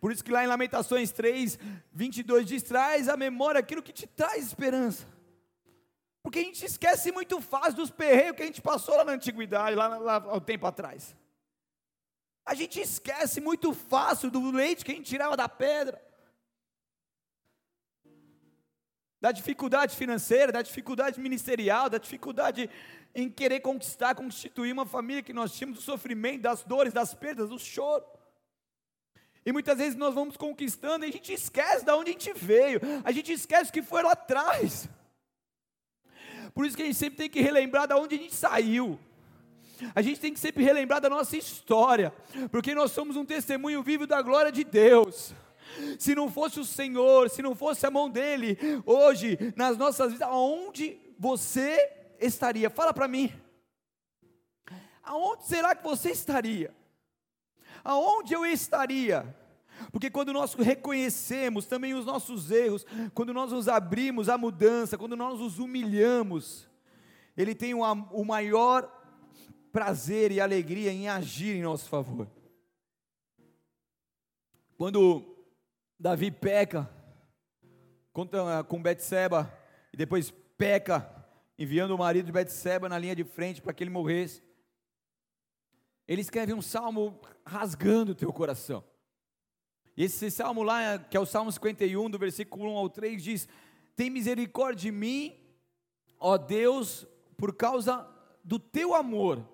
Por 0.00 0.12
isso 0.12 0.22
que 0.22 0.30
lá 0.30 0.44
em 0.44 0.46
Lamentações 0.46 1.10
3, 1.10 1.58
22 1.92 2.46
diz: 2.46 2.62
traz 2.62 3.08
à 3.08 3.16
memória 3.16 3.58
aquilo 3.58 3.82
que 3.82 3.92
te 3.92 4.06
traz 4.06 4.46
esperança. 4.46 5.04
Porque 6.22 6.38
a 6.38 6.42
gente 6.42 6.64
esquece 6.64 7.10
muito 7.10 7.40
fácil 7.40 7.74
dos 7.74 7.90
perreios 7.90 8.36
que 8.36 8.42
a 8.44 8.46
gente 8.46 8.62
passou 8.62 8.96
lá 8.96 9.04
na 9.04 9.12
antiguidade, 9.12 9.74
lá, 9.74 9.98
lá 9.98 10.14
ao 10.14 10.40
tempo 10.40 10.64
atrás. 10.64 11.16
A 12.46 12.54
gente 12.54 12.80
esquece 12.80 13.40
muito 13.40 13.74
fácil 13.74 14.30
do 14.30 14.50
leite 14.52 14.84
que 14.84 14.92
a 14.92 14.94
gente 14.94 15.10
tirava 15.10 15.36
da 15.36 15.48
pedra 15.48 16.00
da 19.20 19.32
dificuldade 19.32 19.96
financeira, 19.96 20.52
da 20.52 20.62
dificuldade 20.62 21.20
ministerial, 21.20 21.90
da 21.90 21.98
dificuldade 21.98 22.70
em 23.14 23.28
querer 23.28 23.60
conquistar, 23.60 24.14
constituir 24.14 24.72
uma 24.72 24.86
família 24.86 25.22
que 25.22 25.32
nós 25.32 25.52
tínhamos, 25.52 25.78
do 25.78 25.82
sofrimento, 25.82 26.42
das 26.42 26.62
dores, 26.62 26.92
das 26.92 27.14
perdas, 27.14 27.48
do 27.48 27.58
choro. 27.58 28.04
E 29.44 29.52
muitas 29.52 29.78
vezes 29.78 29.96
nós 29.96 30.14
vamos 30.14 30.36
conquistando 30.36 31.04
e 31.04 31.08
a 31.08 31.12
gente 31.12 31.32
esquece 31.32 31.84
de 31.84 31.90
onde 31.90 32.10
a 32.10 32.12
gente 32.12 32.32
veio, 32.34 32.80
a 33.02 33.10
gente 33.10 33.32
esquece 33.32 33.70
o 33.70 33.72
que 33.72 33.82
foi 33.82 34.02
lá 34.02 34.12
atrás. 34.12 34.88
Por 36.54 36.66
isso 36.66 36.76
que 36.76 36.82
a 36.82 36.86
gente 36.86 36.98
sempre 36.98 37.16
tem 37.16 37.30
que 37.30 37.40
relembrar 37.40 37.88
de 37.88 37.94
onde 37.94 38.14
a 38.14 38.18
gente 38.18 38.34
saiu. 38.34 38.98
A 39.94 40.02
gente 40.02 40.20
tem 40.20 40.32
que 40.32 40.40
sempre 40.40 40.62
relembrar 40.64 41.00
da 41.00 41.08
nossa 41.08 41.36
história, 41.36 42.12
porque 42.50 42.74
nós 42.74 42.90
somos 42.90 43.16
um 43.16 43.24
testemunho 43.24 43.82
vivo 43.82 44.06
da 44.06 44.20
glória 44.20 44.50
de 44.50 44.64
Deus. 44.64 45.32
Se 45.98 46.14
não 46.14 46.30
fosse 46.30 46.60
o 46.60 46.64
Senhor, 46.64 47.28
se 47.30 47.42
não 47.42 47.54
fosse 47.54 47.86
a 47.86 47.90
mão 47.90 48.08
dele, 48.08 48.58
hoje, 48.84 49.38
nas 49.56 49.76
nossas 49.76 50.12
vidas, 50.12 50.28
aonde 50.28 50.98
você 51.18 51.78
estaria? 52.20 52.70
Fala 52.70 52.92
para 52.92 53.08
mim. 53.08 53.32
Aonde 55.02 55.46
será 55.46 55.74
que 55.74 55.82
você 55.82 56.10
estaria? 56.10 56.74
Aonde 57.82 58.34
eu 58.34 58.44
estaria? 58.44 59.34
Porque 59.92 60.10
quando 60.10 60.32
nós 60.32 60.54
reconhecemos 60.54 61.66
também 61.66 61.94
os 61.94 62.04
nossos 62.04 62.50
erros, 62.50 62.84
quando 63.14 63.32
nós 63.32 63.52
nos 63.52 63.68
abrimos 63.68 64.28
à 64.28 64.36
mudança, 64.36 64.98
quando 64.98 65.16
nós 65.16 65.38
nos 65.38 65.58
humilhamos, 65.58 66.68
Ele 67.36 67.54
tem 67.54 67.74
o, 67.74 67.80
o 67.80 68.24
maior 68.24 68.92
prazer 69.72 70.32
e 70.32 70.40
alegria 70.40 70.92
em 70.92 71.08
agir 71.08 71.56
em 71.56 71.62
nosso 71.62 71.88
favor. 71.88 72.28
Quando 74.76 75.37
Davi 75.98 76.30
peca 76.30 76.88
contra, 78.12 78.62
com 78.64 78.80
Betseba 78.80 79.52
e 79.92 79.96
depois 79.96 80.30
peca 80.56 81.12
enviando 81.58 81.90
o 81.92 81.98
marido 81.98 82.26
de 82.26 82.32
Betseba 82.32 82.88
na 82.88 82.98
linha 82.98 83.16
de 83.16 83.24
frente 83.24 83.60
para 83.60 83.72
que 83.72 83.82
ele 83.82 83.90
morresse. 83.90 84.42
Ele 86.06 86.20
escreve 86.20 86.54
um 86.54 86.62
salmo 86.62 87.20
rasgando 87.44 88.12
o 88.12 88.14
teu 88.14 88.32
coração. 88.32 88.84
Esse 89.96 90.30
salmo 90.30 90.62
lá, 90.62 90.98
que 90.98 91.16
é 91.16 91.20
o 91.20 91.26
Salmo 91.26 91.50
51, 91.50 92.08
do 92.08 92.18
versículo 92.18 92.72
1 92.72 92.76
ao 92.76 92.88
3, 92.88 93.20
diz: 93.20 93.48
Tem 93.96 94.08
misericórdia 94.08 94.92
de 94.92 94.96
mim, 94.96 95.36
ó 96.20 96.38
Deus, 96.38 97.04
por 97.36 97.52
causa 97.56 98.08
do 98.44 98.60
teu 98.60 98.94
amor. 98.94 99.44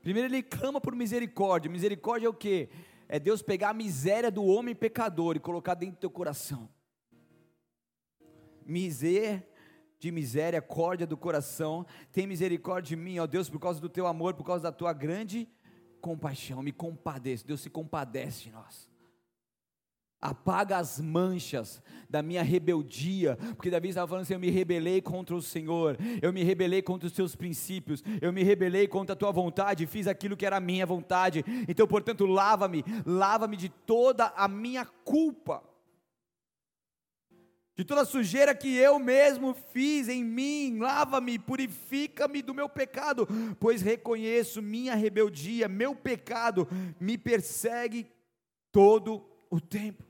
Primeiro 0.00 0.28
ele 0.28 0.44
clama 0.44 0.80
por 0.80 0.94
misericórdia. 0.94 1.68
Misericórdia 1.68 2.28
é 2.28 2.30
o 2.30 2.34
que? 2.34 2.68
É 3.08 3.18
Deus 3.18 3.42
pegar 3.42 3.70
a 3.70 3.74
miséria 3.74 4.30
do 4.30 4.44
homem 4.44 4.74
pecador 4.74 5.36
e 5.36 5.40
colocar 5.40 5.74
dentro 5.74 5.96
do 5.96 6.00
teu 6.00 6.10
coração. 6.10 6.68
Miser 8.66 9.48
de 9.98 10.12
miséria, 10.12 10.60
córdia 10.60 11.06
do 11.06 11.16
coração. 11.16 11.86
Tem 12.12 12.26
misericórdia 12.26 12.96
de 12.96 13.02
mim, 13.02 13.18
ó 13.18 13.26
Deus, 13.26 13.48
por 13.48 13.58
causa 13.58 13.80
do 13.80 13.88
teu 13.88 14.06
amor, 14.06 14.34
por 14.34 14.44
causa 14.44 14.62
da 14.64 14.72
tua 14.72 14.92
grande 14.92 15.48
compaixão. 16.00 16.62
Me 16.62 16.70
compadeço. 16.70 17.46
Deus 17.46 17.60
se 17.60 17.70
compadece 17.70 18.44
de 18.44 18.52
nós 18.52 18.88
apaga 20.20 20.78
as 20.78 21.00
manchas 21.00 21.82
da 22.10 22.22
minha 22.22 22.42
rebeldia, 22.42 23.36
porque 23.54 23.70
Davi 23.70 23.90
estava 23.90 24.08
falando 24.08 24.22
assim: 24.22 24.34
eu 24.34 24.40
me 24.40 24.50
rebelei 24.50 25.00
contra 25.00 25.34
o 25.34 25.42
Senhor, 25.42 25.96
eu 26.20 26.32
me 26.32 26.42
rebelei 26.42 26.82
contra 26.82 27.06
os 27.06 27.12
teus 27.12 27.36
princípios, 27.36 28.02
eu 28.20 28.32
me 28.32 28.42
rebelei 28.42 28.88
contra 28.88 29.12
a 29.12 29.16
tua 29.16 29.30
vontade, 29.30 29.86
fiz 29.86 30.06
aquilo 30.06 30.36
que 30.36 30.46
era 30.46 30.56
a 30.56 30.60
minha 30.60 30.86
vontade, 30.86 31.44
então, 31.68 31.86
portanto, 31.86 32.26
lava-me, 32.26 32.84
lava-me 33.06 33.56
de 33.56 33.68
toda 33.68 34.32
a 34.36 34.48
minha 34.48 34.84
culpa, 34.84 35.62
de 37.76 37.84
toda 37.84 38.00
a 38.00 38.06
sujeira 38.06 38.54
que 38.56 38.76
eu 38.76 38.98
mesmo 38.98 39.54
fiz 39.72 40.08
em 40.08 40.24
mim, 40.24 40.78
lava-me, 40.78 41.38
purifica-me 41.38 42.42
do 42.42 42.52
meu 42.52 42.68
pecado, 42.68 43.28
pois 43.60 43.82
reconheço 43.82 44.60
minha 44.60 44.96
rebeldia, 44.96 45.68
meu 45.68 45.94
pecado 45.94 46.66
me 46.98 47.16
persegue 47.16 48.10
todo 48.72 49.24
o 49.50 49.60
tempo. 49.60 50.07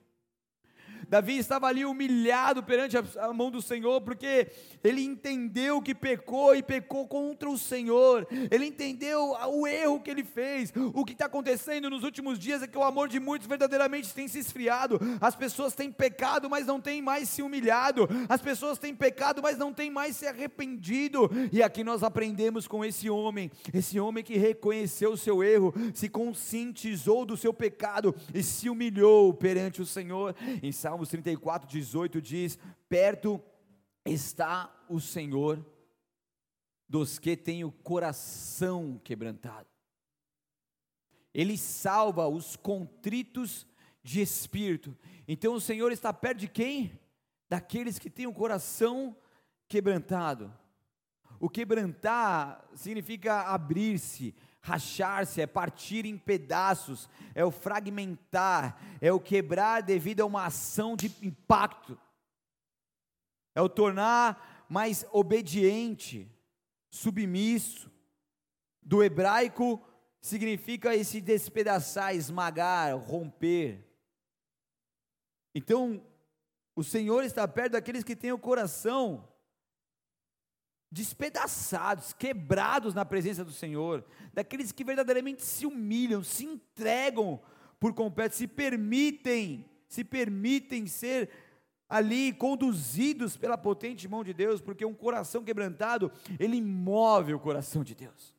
Davi 1.09 1.39
estava 1.39 1.67
ali 1.67 1.85
humilhado 1.85 2.63
perante 2.63 2.97
a 2.97 3.33
mão 3.33 3.51
do 3.51 3.63
Senhor, 3.63 4.01
porque 4.03 4.49
ele 4.85 5.03
entendeu 5.03 5.81
que 5.81 5.95
pecou 5.95 6.55
e 6.55 6.63
pecou 6.63 7.07
contra 7.07 7.49
o 7.49 7.57
Senhor, 7.57 8.27
ele 8.51 8.67
entendeu 8.67 9.35
o 9.49 9.67
erro 9.67 10.01
que 10.01 10.11
ele 10.11 10.25
fez. 10.25 10.73
O 10.93 11.05
que 11.05 11.13
está 11.13 11.27
acontecendo 11.27 11.89
nos 11.89 12.05
últimos 12.05 12.39
dias 12.39 12.63
é 12.63 12.67
que 12.67 12.77
o 12.77 12.83
amor 12.83 13.09
de 13.09 13.19
muitos 13.19 13.49
verdadeiramente 13.49 14.13
tem 14.13 14.29
se 14.29 14.39
esfriado. 14.39 14.99
As 15.21 15.35
pessoas 15.35 15.75
têm 15.75 15.91
pecado, 15.91 16.51
mas 16.51 16.67
não 16.67 16.81
têm 16.81 17.01
mais 17.01 17.29
se 17.29 17.43
humilhado, 17.43 18.09
as 18.29 18.41
pessoas 18.41 18.79
têm 18.79 18.95
pecado, 18.95 19.41
mas 19.43 19.57
não 19.57 19.73
têm 19.73 19.91
mais 19.91 20.17
se 20.17 20.27
arrependido. 20.27 21.31
E 21.51 21.63
aqui 21.63 21.83
nós 21.83 22.03
aprendemos 22.03 22.69
com 22.69 22.85
esse 22.85 23.09
homem, 23.09 23.51
esse 23.73 23.99
homem 23.99 24.23
que 24.23 24.37
reconheceu 24.37 25.13
o 25.13 25.17
seu 25.17 25.43
erro, 25.43 25.73
se 25.95 26.09
conscientizou 26.09 27.25
do 27.25 27.37
seu 27.37 27.55
pecado 27.55 28.15
e 28.35 28.43
se 28.43 28.69
humilhou 28.69 29.33
perante 29.33 29.81
o 29.81 29.87
Senhor. 29.87 30.35
Em 30.63 30.73
Salmo 30.73 30.98
Salmos 30.99 31.11
34, 31.11 31.69
18 31.69 32.21
diz: 32.21 32.59
Perto 32.89 33.41
está 34.05 34.75
o 34.89 35.01
Senhor 35.01 35.65
dos 36.89 37.21
que 37.21 37.37
têm 37.37 37.63
o 37.63 37.71
coração 37.71 39.01
quebrantado. 39.05 39.69
Ele 41.33 41.57
salva 41.57 42.27
os 42.27 42.57
contritos 42.57 43.65
de 44.03 44.21
espírito. 44.21 44.97
Então 45.29 45.55
o 45.55 45.61
Senhor 45.61 45.93
está 45.93 46.13
perto 46.13 46.41
de 46.41 46.49
quem? 46.49 46.99
Daqueles 47.49 47.99
que 47.99 48.11
têm 48.11 48.27
o 48.27 48.35
coração 48.35 49.17
quebrantado. 49.69 50.53
O 51.39 51.49
quebrantar 51.49 52.69
significa 52.75 53.43
abrir-se, 53.43 54.35
Rachar-se 54.69 55.41
é 55.41 55.47
partir 55.47 56.05
em 56.05 56.19
pedaços, 56.19 57.09
é 57.35 57.43
o 57.43 57.51
fragmentar, 57.51 58.79
é 59.01 59.11
o 59.11 59.19
quebrar 59.19 59.83
devido 59.83 60.21
a 60.21 60.27
uma 60.27 60.45
ação 60.45 60.95
de 60.95 61.07
impacto, 61.23 61.99
é 63.55 63.63
o 63.63 63.69
tornar 63.69 64.67
mais 64.69 65.07
obediente, 65.11 66.31
submisso. 66.91 67.91
Do 68.83 69.03
hebraico 69.03 69.83
significa 70.21 70.95
esse 70.95 71.19
despedaçar, 71.19 72.15
esmagar, 72.15 72.95
romper. 72.99 73.83
Então, 75.55 76.05
o 76.77 76.85
Senhor 76.85 77.25
está 77.25 77.49
perto 77.49 77.73
daqueles 77.73 78.05
que 78.05 78.15
têm 78.15 78.33
o 78.33 78.39
coração 78.39 79.27
despedaçados, 80.91 82.13
quebrados 82.13 82.95
na 82.95 83.05
presença 83.05 83.45
do 83.45 83.53
Senhor, 83.53 84.05
daqueles 84.33 84.73
que 84.73 84.85
verdadeiramente 84.85 85.43
se 85.43 85.67
humilham, 85.67 86.23
se 86.23 86.45
entregam 86.45 87.41
por 87.79 87.93
completo, 87.93 88.35
se 88.35 88.47
permitem, 88.47 89.65
se 89.87 90.03
permitem 90.03 90.87
ser 90.87 91.31
ali 91.89 92.33
conduzidos 92.33 93.37
pela 93.37 93.57
potente 93.57 94.09
mão 94.09 94.23
de 94.23 94.35
Deus, 94.35 94.61
porque 94.61 94.85
um 94.85 94.95
coração 94.95 95.43
quebrantado, 95.43 96.13
ele 96.39 96.61
move 96.61 97.35
o 97.35 97.41
coração 97.41 97.83
de 97.83 97.95
Deus. 97.95 98.38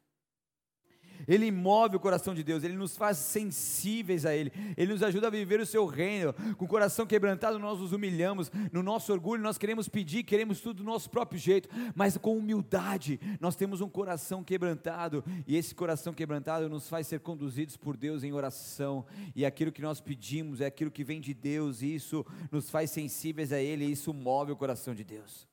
Ele 1.27 1.51
move 1.51 1.95
o 1.95 1.99
coração 1.99 2.33
de 2.33 2.43
Deus, 2.43 2.63
Ele 2.63 2.75
nos 2.75 2.97
faz 2.97 3.17
sensíveis 3.17 4.25
a 4.25 4.35
Ele, 4.35 4.51
Ele 4.77 4.93
nos 4.93 5.03
ajuda 5.03 5.27
a 5.27 5.29
viver 5.29 5.59
o 5.59 5.65
Seu 5.65 5.85
reino. 5.85 6.33
Com 6.57 6.65
o 6.65 6.67
coração 6.67 7.05
quebrantado, 7.05 7.59
nós 7.59 7.79
nos 7.79 7.91
humilhamos, 7.91 8.51
no 8.71 8.83
nosso 8.83 9.11
orgulho, 9.11 9.41
nós 9.41 9.57
queremos 9.57 9.87
pedir, 9.87 10.23
queremos 10.23 10.61
tudo 10.61 10.77
do 10.77 10.83
nosso 10.83 11.09
próprio 11.09 11.39
jeito, 11.39 11.69
mas 11.95 12.17
com 12.17 12.37
humildade, 12.37 13.19
nós 13.39 13.55
temos 13.55 13.81
um 13.81 13.89
coração 13.89 14.43
quebrantado, 14.43 15.23
e 15.47 15.55
esse 15.55 15.73
coração 15.73 16.13
quebrantado 16.13 16.69
nos 16.69 16.87
faz 16.87 17.07
ser 17.07 17.19
conduzidos 17.19 17.77
por 17.77 17.97
Deus 17.97 18.23
em 18.23 18.33
oração, 18.33 19.05
e 19.35 19.45
aquilo 19.45 19.71
que 19.71 19.81
nós 19.81 19.99
pedimos 20.01 20.61
é 20.61 20.67
aquilo 20.67 20.91
que 20.91 21.03
vem 21.03 21.19
de 21.19 21.33
Deus, 21.33 21.81
e 21.81 21.95
isso 21.95 22.25
nos 22.51 22.69
faz 22.69 22.91
sensíveis 22.91 23.51
a 23.51 23.59
Ele, 23.59 23.85
e 23.85 23.91
isso 23.91 24.13
move 24.13 24.51
o 24.51 24.55
coração 24.55 24.95
de 24.95 25.03
Deus. 25.03 25.47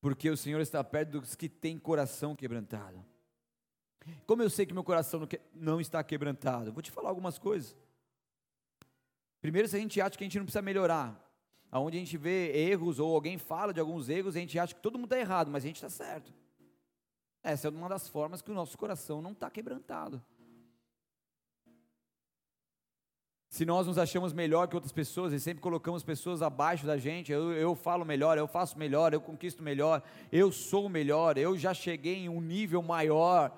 Porque 0.00 0.30
o 0.30 0.36
Senhor 0.36 0.60
está 0.60 0.82
perto 0.82 1.20
dos 1.20 1.34
que 1.34 1.48
têm 1.48 1.78
coração 1.78 2.34
quebrantado. 2.34 3.04
Como 4.26 4.42
eu 4.42 4.50
sei 4.50 4.66
que 4.66 4.74
meu 4.74 4.84
coração 4.84 5.28
não 5.54 5.80
está 5.80 6.02
quebrantado? 6.02 6.72
Vou 6.72 6.82
te 6.82 6.90
falar 6.90 7.08
algumas 7.08 7.38
coisas. 7.38 7.76
Primeiro, 9.40 9.68
se 9.68 9.76
a 9.76 9.80
gente 9.80 10.00
acha 10.00 10.16
que 10.16 10.24
a 10.24 10.26
gente 10.26 10.38
não 10.38 10.44
precisa 10.44 10.62
melhorar, 10.62 11.18
aonde 11.70 11.96
a 11.96 12.00
gente 12.00 12.16
vê 12.16 12.52
erros 12.56 12.98
ou 12.98 13.14
alguém 13.14 13.38
fala 13.38 13.72
de 13.72 13.80
alguns 13.80 14.08
erros, 14.08 14.36
a 14.36 14.38
gente 14.38 14.58
acha 14.58 14.74
que 14.74 14.80
todo 14.80 14.98
mundo 14.98 15.06
está 15.06 15.18
errado, 15.18 15.50
mas 15.50 15.64
a 15.64 15.66
gente 15.66 15.76
está 15.76 15.88
certo. 15.88 16.32
Essa 17.42 17.68
é 17.68 17.70
uma 17.70 17.88
das 17.88 18.08
formas 18.08 18.42
que 18.42 18.50
o 18.50 18.54
nosso 18.54 18.76
coração 18.76 19.22
não 19.22 19.32
está 19.32 19.50
quebrantado. 19.50 20.22
Se 23.48 23.64
nós 23.64 23.86
nos 23.86 23.98
achamos 23.98 24.32
melhor 24.32 24.68
que 24.68 24.76
outras 24.76 24.92
pessoas 24.92 25.32
e 25.32 25.40
sempre 25.40 25.60
colocamos 25.60 26.04
pessoas 26.04 26.40
abaixo 26.40 26.86
da 26.86 26.96
gente, 26.96 27.32
eu, 27.32 27.52
eu 27.52 27.74
falo 27.74 28.04
melhor, 28.04 28.38
eu 28.38 28.46
faço 28.46 28.78
melhor, 28.78 29.12
eu 29.12 29.20
conquisto 29.20 29.60
melhor, 29.60 30.02
eu 30.30 30.52
sou 30.52 30.88
melhor, 30.88 31.36
eu 31.36 31.56
já 31.56 31.74
cheguei 31.74 32.14
em 32.14 32.28
um 32.28 32.40
nível 32.40 32.80
maior 32.80 33.50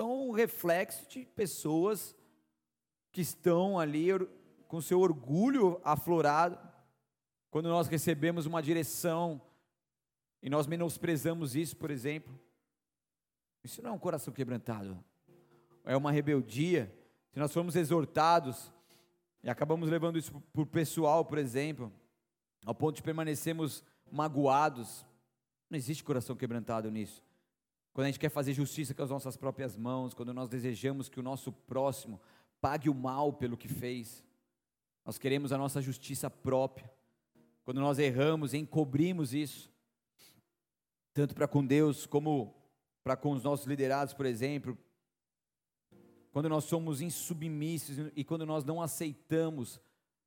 são 0.00 0.28
um 0.28 0.30
reflexo 0.30 1.06
de 1.10 1.26
pessoas 1.26 2.16
que 3.12 3.20
estão 3.20 3.78
ali 3.78 4.08
com 4.66 4.80
seu 4.80 4.98
orgulho 4.98 5.78
aflorado. 5.84 6.58
Quando 7.50 7.68
nós 7.68 7.86
recebemos 7.86 8.46
uma 8.46 8.62
direção 8.62 9.42
e 10.42 10.48
nós 10.48 10.66
menosprezamos 10.66 11.54
isso, 11.54 11.76
por 11.76 11.90
exemplo, 11.90 12.40
isso 13.62 13.82
não 13.82 13.90
é 13.90 13.92
um 13.92 13.98
coração 13.98 14.32
quebrantado, 14.32 15.04
é 15.84 15.94
uma 15.94 16.10
rebeldia. 16.10 16.90
Se 17.30 17.38
nós 17.38 17.52
formos 17.52 17.76
exortados 17.76 18.72
e 19.42 19.50
acabamos 19.50 19.90
levando 19.90 20.16
isso 20.16 20.32
para 20.50 20.62
o 20.62 20.66
pessoal, 20.66 21.26
por 21.26 21.36
exemplo, 21.36 21.92
ao 22.64 22.74
ponto 22.74 22.96
de 22.96 23.02
permanecermos 23.02 23.84
magoados, 24.10 25.04
não 25.68 25.76
existe 25.76 26.02
coração 26.02 26.34
quebrantado 26.34 26.90
nisso 26.90 27.22
quando 27.92 28.06
a 28.06 28.08
gente 28.08 28.20
quer 28.20 28.28
fazer 28.28 28.52
justiça 28.52 28.94
com 28.94 29.02
as 29.02 29.10
nossas 29.10 29.36
próprias 29.36 29.76
mãos, 29.76 30.14
quando 30.14 30.32
nós 30.32 30.48
desejamos 30.48 31.08
que 31.08 31.18
o 31.18 31.22
nosso 31.22 31.52
próximo 31.52 32.20
pague 32.60 32.88
o 32.88 32.94
mal 32.94 33.32
pelo 33.32 33.56
que 33.56 33.68
fez, 33.68 34.24
nós 35.04 35.18
queremos 35.18 35.52
a 35.52 35.58
nossa 35.58 35.82
justiça 35.82 36.30
própria. 36.30 36.90
Quando 37.64 37.80
nós 37.80 37.98
erramos, 37.98 38.54
encobrimos 38.54 39.34
isso, 39.34 39.70
tanto 41.12 41.34
para 41.34 41.48
com 41.48 41.64
Deus 41.64 42.06
como 42.06 42.54
para 43.02 43.16
com 43.16 43.32
os 43.32 43.42
nossos 43.42 43.66
liderados, 43.66 44.14
por 44.14 44.26
exemplo. 44.26 44.76
Quando 46.32 46.48
nós 46.48 46.64
somos 46.64 47.00
insubmissos 47.00 47.96
e 48.14 48.22
quando 48.22 48.46
nós 48.46 48.64
não 48.64 48.80
aceitamos 48.80 49.80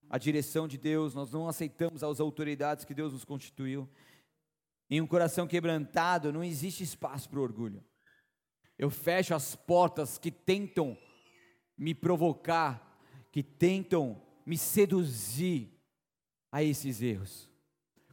a 0.10 0.17
direção 0.17 0.67
de 0.67 0.78
Deus, 0.78 1.15
nós 1.15 1.32
não 1.32 1.47
aceitamos 1.47 2.04
as 2.04 2.19
autoridades 2.19 2.84
que 2.84 2.93
Deus 2.93 3.13
nos 3.13 3.23
constituiu. 3.23 3.88
Em 4.94 5.02
um 5.02 5.08
coração 5.08 5.48
quebrantado 5.48 6.32
não 6.32 6.44
existe 6.44 6.84
espaço 6.84 7.28
para 7.28 7.40
o 7.40 7.42
orgulho. 7.42 7.84
Eu 8.78 8.92
fecho 8.92 9.34
as 9.34 9.56
portas 9.56 10.20
que 10.20 10.30
tentam 10.30 10.96
me 11.76 11.96
provocar, 11.96 13.02
que 13.32 13.42
tentam 13.42 14.22
me 14.46 14.56
seduzir 14.56 15.82
a 16.52 16.62
esses 16.62 17.02
erros. 17.02 17.50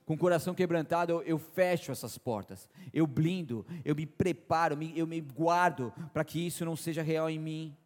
Com 0.07 0.15
o 0.15 0.19
coração 0.19 0.55
quebrantado, 0.55 1.21
eu, 1.27 1.39
fecho 1.39 1.93
essas 1.93 2.17
portas, 2.17 2.67
eu 2.95 3.07
blindo, 3.07 3.67
eu 3.85 3.95
me 3.95 4.07
preparo, 4.07 4.79
eu 4.97 5.07
me 5.07 5.21
guardo 5.21 5.93
para 6.15 6.25
que 6.25 6.41
isso 6.41 6.65
não 6.65 6.77
seja 6.77 7.03
real 7.03 7.29
em 7.29 7.39
mim. 7.39 7.77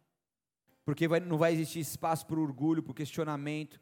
porque 0.85 1.05
não 1.19 1.37
vai 1.37 1.51
existir 1.51 1.81
espaço 1.81 2.25
para 2.25 2.39
orgulho, 2.39 2.81
para 2.81 2.93
questionamento, 2.93 3.77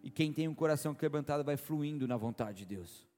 e 0.00 0.12
quem 0.12 0.32
tem 0.32 0.46
um 0.46 0.54
coração 0.54 0.94
quebrantado 0.94 1.42
vai 1.42 1.56
fluindo 1.56 2.06
na 2.06 2.16
vontade 2.16 2.58
de 2.58 2.66
Deus. 2.66 3.13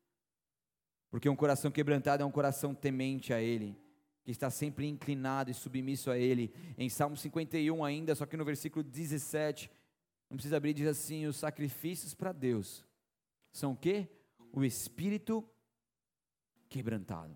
Porque 1.16 1.30
um 1.30 1.34
coração 1.34 1.70
quebrantado 1.70 2.22
é 2.22 2.26
um 2.26 2.30
coração 2.30 2.74
temente 2.74 3.32
a 3.32 3.40
Ele, 3.40 3.74
que 4.22 4.30
está 4.30 4.50
sempre 4.50 4.86
inclinado 4.86 5.50
e 5.50 5.54
submisso 5.54 6.10
a 6.10 6.18
Ele. 6.18 6.52
Em 6.76 6.90
Salmo 6.90 7.16
51 7.16 7.82
ainda, 7.82 8.14
só 8.14 8.26
que 8.26 8.36
no 8.36 8.44
versículo 8.44 8.82
17, 8.82 9.70
não 10.28 10.36
precisa 10.36 10.58
abrir, 10.58 10.74
diz 10.74 10.86
assim: 10.86 11.24
os 11.24 11.38
sacrifícios 11.38 12.12
para 12.12 12.32
Deus 12.32 12.84
são 13.50 13.72
o 13.72 13.76
quê? 13.76 14.10
O 14.52 14.62
espírito 14.62 15.42
quebrantado. 16.68 17.34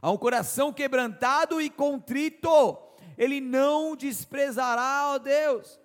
Há 0.00 0.10
um 0.10 0.16
coração 0.16 0.72
quebrantado 0.72 1.60
e 1.60 1.68
contrito, 1.68 2.78
ele 3.18 3.42
não 3.42 3.94
desprezará, 3.94 5.10
ó 5.10 5.18
Deus. 5.18 5.78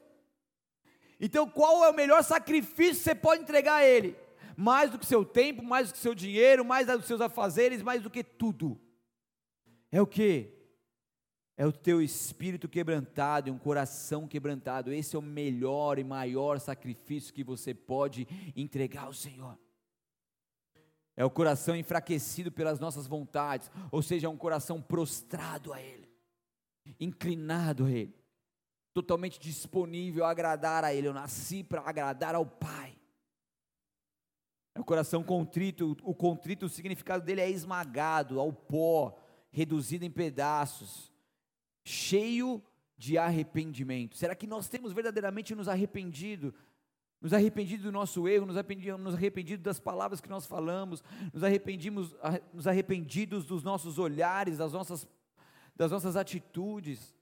Então, 1.20 1.46
qual 1.46 1.84
é 1.84 1.90
o 1.90 1.94
melhor 1.94 2.24
sacrifício 2.24 2.96
que 2.96 3.04
você 3.04 3.16
pode 3.16 3.42
entregar 3.42 3.76
a 3.76 3.86
Ele? 3.86 4.23
Mais 4.58 4.92
do 4.92 5.00
que 5.00 5.06
seu 5.06 5.24
tempo, 5.26 5.64
mais 5.64 5.90
do 5.90 5.94
que 5.94 6.00
seu 6.00 6.16
dinheiro, 6.16 6.64
mais 6.64 6.88
do 6.88 7.00
que 7.00 7.08
seus 7.08 7.22
afazeres, 7.22 7.82
mais 7.82 8.02
do 8.02 8.10
que 8.10 8.24
tudo. 8.24 8.80
É 9.92 10.02
o 10.02 10.08
que? 10.08 10.54
É 11.56 11.66
o 11.66 11.72
teu 11.72 12.02
espírito 12.02 12.68
quebrantado 12.68 13.48
e 13.48 13.52
um 13.52 13.60
coração 13.60 14.28
quebrantado. 14.28 14.92
Esse 14.92 15.16
é 15.16 15.20
o 15.20 15.22
melhor 15.22 16.00
e 16.00 16.04
maior 16.04 16.60
sacrifício 16.60 17.34
que 17.34 17.44
você 17.44 17.74
pode 17.74 18.28
entregar 18.56 19.06
ao 19.06 19.14
Senhor. 19.14 19.58
É 21.16 21.24
o 21.24 21.30
coração 21.30 21.76
enfraquecido 21.76 22.52
pelas 22.52 22.80
nossas 22.80 23.06
vontades, 23.06 23.70
ou 23.92 24.02
seja, 24.02 24.26
é 24.26 24.30
um 24.30 24.38
coração 24.38 24.82
prostrado 24.82 25.72
a 25.72 25.80
Ele, 25.80 26.10
inclinado 27.00 27.86
a 27.86 27.92
Ele, 27.92 28.16
totalmente 28.96 29.40
disponível 29.40 30.26
a 30.26 30.32
agradar 30.32 30.84
a 30.84 30.92
Ele. 30.92 31.08
Eu 31.08 31.14
nasci 31.14 31.64
para 31.64 31.88
agradar 31.88 32.34
ao 32.34 32.48
Pai. 32.48 32.93
É 34.76 34.80
o 34.80 34.84
coração 34.84 35.24
contrito, 35.24 35.96
o 36.04 36.16
contrito, 36.16 36.66
o 36.66 36.70
significado 36.70 37.24
dele 37.24 37.42
é 37.42 37.50
esmagado 37.50 38.40
ao 38.40 38.52
pó, 38.52 39.16
reduzido 39.52 40.04
em 40.04 40.12
pedaços 40.12 41.14
cheio 41.84 42.64
de 42.98 43.18
arrependimento. 43.18 44.16
Será 44.16 44.36
que 44.36 44.48
nós 44.48 44.70
temos 44.70 44.94
verdadeiramente 44.94 45.54
nos 45.54 45.68
arrependido? 45.68 46.54
Nos 47.20 47.34
arrependido 47.34 47.84
do 47.84 47.92
nosso 47.92 48.28
erro, 48.28 48.46
nos 48.46 48.58
arrependido, 48.58 48.98
nos 48.98 49.16
arrependido 49.16 49.64
das 49.64 49.80
palavras 49.80 50.20
que 50.20 50.30
nós 50.30 50.46
falamos, 50.46 51.04
nos 51.34 51.44
arrependimos, 51.44 52.16
nos 52.54 52.68
arrependidos 52.68 53.46
dos 53.46 53.64
nossos 53.64 53.98
olhares, 53.98 54.58
das 54.58 54.74
nossas, 54.74 55.08
das 55.76 55.92
nossas 55.92 56.16
atitudes, 56.16 57.16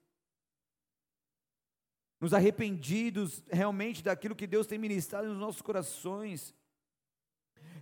nos 2.20 2.32
arrependidos 2.32 3.42
realmente 3.48 4.02
daquilo 4.02 4.36
que 4.36 4.46
Deus 4.46 4.66
tem 4.66 4.78
ministrado 4.78 5.28
nos 5.28 5.38
nossos 5.38 5.62
corações. 5.62 6.54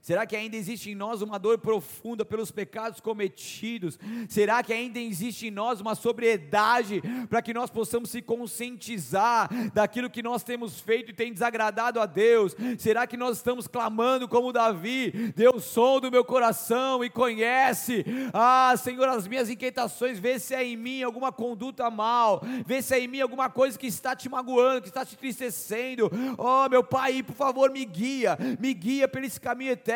Será 0.02 0.24
que 0.24 0.34
ainda 0.34 0.56
existe 0.56 0.90
em 0.90 0.94
nós 0.94 1.20
uma 1.20 1.38
dor 1.38 1.58
profunda 1.58 2.24
pelos 2.24 2.50
pecados 2.50 3.00
cometidos? 3.00 3.98
Será 4.28 4.62
que 4.62 4.72
ainda 4.72 4.98
existe 4.98 5.48
em 5.48 5.50
nós 5.50 5.80
uma 5.80 5.94
sobriedade 5.94 7.02
para 7.28 7.42
que 7.42 7.52
nós 7.52 7.70
possamos 7.70 8.10
se 8.10 8.22
conscientizar 8.22 9.50
daquilo 9.74 10.08
que 10.08 10.22
nós 10.22 10.42
temos 10.42 10.80
feito 10.80 11.10
e 11.10 11.14
tem 11.14 11.32
desagradado 11.32 12.00
a 12.00 12.06
Deus? 12.06 12.56
Será 12.78 13.06
que 13.06 13.16
nós 13.16 13.36
estamos 13.36 13.66
clamando 13.66 14.26
como 14.26 14.52
Davi? 14.52 15.32
Deus 15.36 15.64
som 15.64 16.00
do 16.00 16.10
meu 16.10 16.24
coração 16.24 17.04
e 17.04 17.10
conhece. 17.10 18.04
Ah, 18.32 18.74
Senhor, 18.78 19.06
as 19.08 19.28
minhas 19.28 19.50
inquietações, 19.50 20.18
vê 20.18 20.38
se 20.38 20.54
é 20.54 20.64
em 20.64 20.76
mim 20.76 21.02
alguma 21.02 21.30
conduta 21.30 21.90
mal, 21.90 22.42
vê 22.64 22.80
se 22.80 22.94
é 22.94 23.00
em 23.00 23.08
mim 23.08 23.20
alguma 23.20 23.50
coisa 23.50 23.78
que 23.78 23.86
está 23.86 24.16
te 24.16 24.28
magoando, 24.28 24.82
que 24.82 24.88
está 24.88 25.04
te 25.04 25.14
entristecendo. 25.14 26.10
Oh, 26.38 26.68
meu 26.70 26.82
Pai, 26.82 27.22
por 27.22 27.34
favor, 27.34 27.70
me 27.70 27.84
guia, 27.84 28.38
me 28.58 28.72
guia 28.72 29.06
pelo 29.06 29.26
esse 29.26 29.38
caminho 29.38 29.72
eterno 29.72 29.89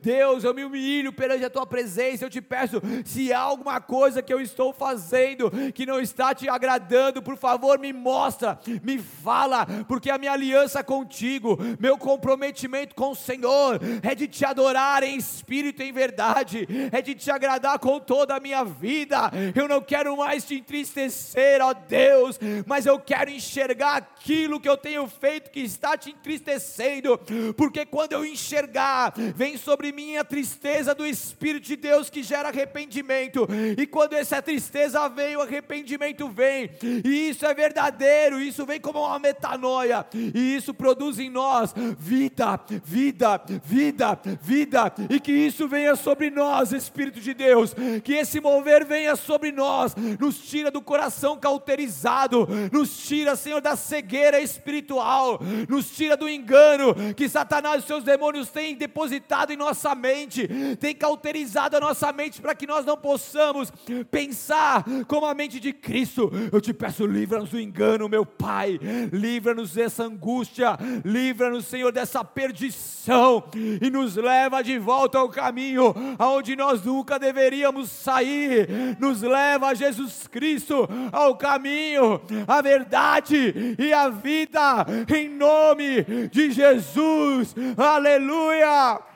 Deus, 0.00 0.44
eu 0.44 0.54
me 0.54 0.64
humilho 0.64 1.12
perante 1.12 1.44
a 1.44 1.50
tua 1.50 1.66
presença. 1.66 2.24
Eu 2.24 2.30
te 2.30 2.40
peço, 2.40 2.80
se 3.04 3.32
há 3.32 3.40
alguma 3.40 3.80
coisa 3.80 4.22
que 4.22 4.32
eu 4.32 4.40
estou 4.40 4.72
fazendo 4.72 5.50
que 5.72 5.86
não 5.86 6.00
está 6.00 6.34
te 6.34 6.48
agradando, 6.48 7.22
por 7.22 7.36
favor, 7.36 7.78
me 7.78 7.92
mostra, 7.92 8.58
me 8.82 8.98
fala, 8.98 9.66
porque 9.86 10.10
a 10.10 10.18
minha 10.18 10.32
aliança 10.32 10.82
contigo, 10.82 11.58
meu 11.78 11.96
comprometimento 11.96 12.94
com 12.94 13.10
o 13.10 13.16
Senhor 13.16 13.80
é 14.02 14.14
de 14.14 14.26
te 14.26 14.44
adorar 14.44 15.02
em 15.02 15.16
espírito 15.16 15.82
e 15.82 15.88
em 15.88 15.92
verdade, 15.92 16.66
é 16.92 17.00
de 17.00 17.14
te 17.14 17.30
agradar 17.30 17.78
com 17.78 17.98
toda 17.98 18.36
a 18.36 18.40
minha 18.40 18.64
vida. 18.64 19.30
Eu 19.54 19.68
não 19.68 19.80
quero 19.80 20.16
mais 20.16 20.44
te 20.44 20.54
entristecer, 20.54 21.60
ó 21.60 21.72
Deus, 21.72 22.38
mas 22.66 22.86
eu 22.86 22.98
quero 22.98 23.30
enxergar 23.30 23.96
aquilo 23.96 24.60
que 24.60 24.68
eu 24.68 24.76
tenho 24.76 25.06
feito 25.06 25.50
que 25.50 25.60
está 25.60 25.96
te 25.96 26.10
entristecendo, 26.10 27.18
porque 27.56 27.84
quando 27.86 28.12
eu 28.12 28.24
enxergar, 28.24 29.12
vem 29.34 29.56
sobre 29.56 29.90
mim 29.92 30.16
a 30.16 30.24
tristeza 30.24 30.94
do 30.94 31.04
Espírito 31.04 31.66
de 31.66 31.76
Deus 31.76 32.08
que 32.08 32.22
gera 32.22 32.48
arrependimento, 32.48 33.46
e 33.76 33.86
quando 33.86 34.14
essa 34.14 34.40
tristeza 34.40 35.08
vem, 35.08 35.36
o 35.36 35.42
arrependimento 35.42 36.28
vem, 36.28 36.70
e 37.04 37.28
isso 37.28 37.44
é 37.44 37.52
verdadeiro, 37.52 38.40
isso 38.40 38.64
vem 38.64 38.80
como 38.80 39.00
uma 39.00 39.18
metanoia, 39.18 40.06
e 40.12 40.56
isso 40.56 40.72
produz 40.72 41.18
em 41.18 41.28
nós 41.28 41.74
vida, 41.98 42.60
vida, 42.84 43.40
vida, 43.64 44.18
vida, 44.40 44.94
e 45.10 45.18
que 45.18 45.32
isso 45.32 45.66
venha 45.66 45.96
sobre 45.96 46.30
nós, 46.30 46.72
Espírito 46.72 47.20
de 47.20 47.34
Deus, 47.34 47.74
que 48.04 48.14
esse 48.14 48.40
mover 48.40 48.84
venha 48.84 49.16
sobre 49.16 49.50
nós, 49.50 49.94
nos 50.20 50.38
tira 50.38 50.70
do 50.70 50.80
coração 50.80 51.36
cauterizado, 51.36 52.48
nos 52.70 52.96
tira, 52.96 53.34
Senhor, 53.34 53.60
da 53.60 53.74
cegueira 53.74 54.38
espiritual, 54.40 55.40
nos 55.68 55.90
tira 55.90 56.16
do 56.16 56.28
engano 56.28 56.94
que 57.16 57.28
Satanás 57.28 57.82
e 57.82 57.86
seus 57.86 58.04
demônios 58.04 58.48
têm 58.50 58.74
depositado 58.74 59.23
depositado 59.24 59.52
em 59.52 59.56
nossa 59.56 59.94
mente, 59.94 60.48
tem 60.78 60.94
cauterizado 60.94 61.76
a 61.76 61.80
nossa 61.80 62.12
mente 62.12 62.40
para 62.40 62.54
que 62.54 62.66
nós 62.66 62.84
não 62.84 62.96
possamos 62.96 63.72
pensar 64.10 64.84
como 65.08 65.26
a 65.26 65.34
mente 65.34 65.58
de 65.58 65.72
Cristo. 65.72 66.30
Eu 66.52 66.60
te 66.60 66.72
peço, 66.72 67.06
livra-nos 67.06 67.50
do 67.50 67.60
engano, 67.60 68.08
meu 68.08 68.26
Pai, 68.26 68.78
livra-nos 69.12 69.72
dessa 69.72 70.04
angústia, 70.04 70.76
livra-nos, 71.04 71.66
Senhor, 71.66 71.90
dessa 71.90 72.22
perdição 72.22 73.44
e 73.80 73.90
nos 73.90 74.16
leva 74.16 74.62
de 74.62 74.78
volta 74.78 75.18
ao 75.18 75.28
caminho 75.28 75.94
aonde 76.18 76.54
nós 76.54 76.84
nunca 76.84 77.18
deveríamos 77.18 77.90
sair. 77.90 78.68
Nos 78.98 79.22
leva 79.22 79.74
Jesus 79.74 80.26
Cristo, 80.26 80.88
ao 81.12 81.36
caminho, 81.36 82.20
a 82.46 82.60
verdade 82.60 83.74
e 83.78 83.92
a 83.92 84.08
vida, 84.08 84.86
em 85.14 85.28
nome 85.28 86.04
de 86.30 86.50
Jesus. 86.50 87.54
Aleluia! 87.76 89.13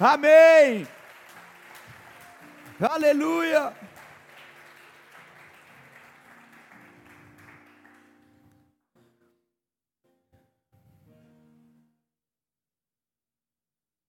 Amém. 0.00 0.86
Aleluia. 2.80 3.74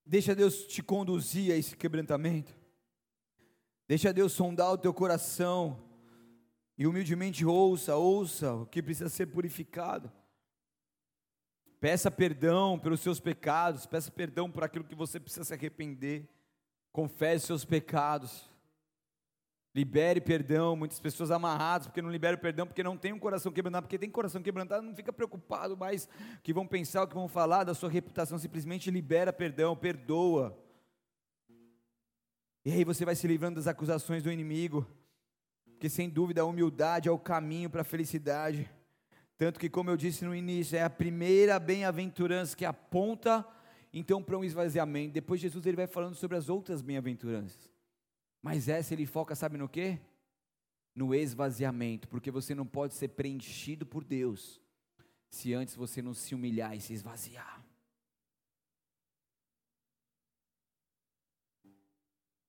Deixa 0.05 0.35
Deus 0.35 0.67
te 0.67 0.83
conduzir 0.83 1.51
a 1.51 1.57
esse 1.57 1.75
quebrantamento. 1.75 2.55
Deixa 3.87 4.13
Deus 4.13 4.31
sondar 4.31 4.71
o 4.71 4.77
teu 4.77 4.93
coração. 4.93 5.83
E 6.77 6.87
humildemente 6.87 7.45
ouça, 7.45 7.95
ouça 7.95 8.53
o 8.53 8.65
que 8.65 8.81
precisa 8.81 9.09
ser 9.09 9.27
purificado. 9.27 10.11
Peça 11.83 12.09
perdão 12.09 12.79
pelos 12.79 13.01
seus 13.01 13.19
pecados, 13.19 13.85
peça 13.85 14.09
perdão 14.09 14.49
por 14.49 14.63
aquilo 14.63 14.85
que 14.85 14.95
você 14.95 15.19
precisa 15.19 15.43
se 15.43 15.53
arrepender. 15.53 16.25
Confesse 16.93 17.47
seus 17.47 17.65
pecados. 17.65 18.49
Libere 19.75 20.21
perdão. 20.21 20.77
Muitas 20.77 21.01
pessoas 21.01 21.29
amarradas 21.29 21.87
porque 21.87 22.01
não 22.01 22.09
liberam 22.09 22.37
perdão, 22.37 22.65
porque 22.65 22.81
não 22.81 22.95
tem 22.95 23.11
um 23.11 23.19
coração 23.19 23.51
quebrantado. 23.51 23.85
Porque 23.85 23.99
tem 23.99 24.09
coração 24.09 24.41
quebrantado, 24.41 24.81
não 24.81 24.95
fica 24.95 25.11
preocupado 25.11 25.75
mais 25.75 26.07
que 26.41 26.53
vão 26.53 26.65
pensar, 26.65 27.03
o 27.03 27.07
que 27.07 27.15
vão 27.15 27.27
falar 27.27 27.65
da 27.65 27.73
sua 27.73 27.89
reputação. 27.89 28.39
Simplesmente 28.39 28.89
libera 28.89 29.33
perdão, 29.33 29.75
perdoa. 29.75 30.57
E 32.63 32.71
aí 32.71 32.85
você 32.85 33.03
vai 33.03 33.13
se 33.13 33.27
livrando 33.27 33.57
das 33.57 33.67
acusações 33.67 34.23
do 34.23 34.31
inimigo. 34.31 34.87
Porque 35.65 35.89
sem 35.89 36.09
dúvida 36.09 36.43
a 36.43 36.45
humildade 36.45 37.09
é 37.09 37.11
o 37.11 37.19
caminho 37.19 37.69
para 37.69 37.81
a 37.81 37.83
felicidade. 37.83 38.71
Tanto 39.37 39.59
que, 39.59 39.69
como 39.69 39.89
eu 39.89 39.97
disse 39.97 40.23
no 40.23 40.35
início, 40.35 40.77
é 40.77 40.83
a 40.83 40.89
primeira 40.89 41.59
bem-aventurança 41.59 42.55
que 42.55 42.65
aponta 42.65 43.45
então 43.91 44.21
para 44.21 44.37
um 44.37 44.43
esvaziamento. 44.43 45.13
Depois 45.13 45.41
Jesus 45.41 45.65
ele 45.65 45.77
vai 45.77 45.87
falando 45.87 46.15
sobre 46.15 46.37
as 46.37 46.49
outras 46.49 46.81
bem-aventuranças. 46.81 47.69
Mas 48.41 48.67
essa 48.67 48.93
ele 48.93 49.05
foca, 49.05 49.35
sabe 49.35 49.57
no 49.57 49.69
quê? 49.69 49.99
No 50.95 51.15
esvaziamento, 51.15 52.07
porque 52.07 52.29
você 52.29 52.53
não 52.53 52.65
pode 52.65 52.93
ser 52.93 53.09
preenchido 53.09 53.85
por 53.85 54.03
Deus 54.03 54.61
se 55.29 55.53
antes 55.53 55.75
você 55.75 56.01
não 56.01 56.13
se 56.13 56.35
humilhar 56.35 56.75
e 56.75 56.81
se 56.81 56.93
esvaziar. 56.93 57.65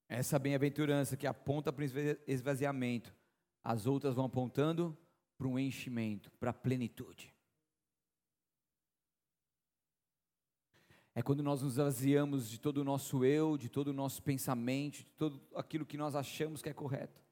Essa 0.07 0.39
bem-aventurança 0.39 1.17
que 1.17 1.27
aponta 1.27 1.73
para 1.73 1.83
o 1.83 1.89
esvaziamento, 2.27 3.15
as 3.63 3.87
outras 3.87 4.15
vão 4.15 4.27
apontando 4.27 4.97
para 5.37 5.49
um 5.49 5.59
enchimento, 5.59 6.31
para 6.33 6.51
a 6.51 6.55
plenitude. 6.55 7.35
É 11.15 11.23
quando 11.23 11.43
nós 11.43 11.63
nos 11.63 11.77
vaziamos 11.77 12.49
de 12.49 12.59
todo 12.59 12.79
o 12.79 12.85
nosso 12.85 13.25
eu, 13.25 13.57
de 13.57 13.69
todo 13.69 13.89
o 13.89 13.93
nosso 13.93 14.21
pensamento, 14.23 14.97
de 14.97 15.05
todo 15.17 15.41
aquilo 15.55 15.87
que 15.87 15.97
nós 15.97 16.17
achamos 16.17 16.61
que 16.61 16.69
é 16.69 16.75
correto. 16.75 17.23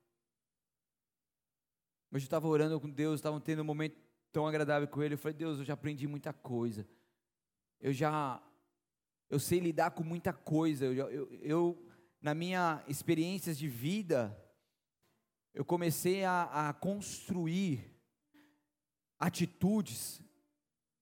Hoje 2.13 2.25
eu 2.25 2.27
estava 2.27 2.47
orando 2.47 2.81
com 2.81 2.89
Deus, 2.89 3.17
estava 3.17 3.41
tendo 3.41 3.63
um 3.63 3.65
momento 3.65 3.97
tão 4.31 4.47
agradável 4.47 4.87
com 4.87 5.03
Ele. 5.03 5.15
Eu 5.15 5.19
falei, 5.19 5.37
Deus, 5.37 5.59
eu 5.59 5.65
já 5.65 5.75
aprendi 5.75 6.07
muita 6.07 6.33
coisa. 6.33 6.87
Eu 7.81 7.93
já, 7.93 8.41
eu 9.29 9.41
sei 9.41 9.59
lidar 9.59 9.91
com 9.91 10.05
muita 10.05 10.33
coisa. 10.33 10.85
Eu, 10.85 11.11
eu, 11.11 11.35
eu 11.41 11.87
na 12.21 12.35
minha 12.35 12.85
experiências 12.87 13.59
de 13.59 13.67
vida, 13.67 14.39
eu 15.53 15.65
comecei 15.65 16.25
a, 16.25 16.69
a 16.69 16.73
construir 16.73 17.92
atitudes 19.23 20.21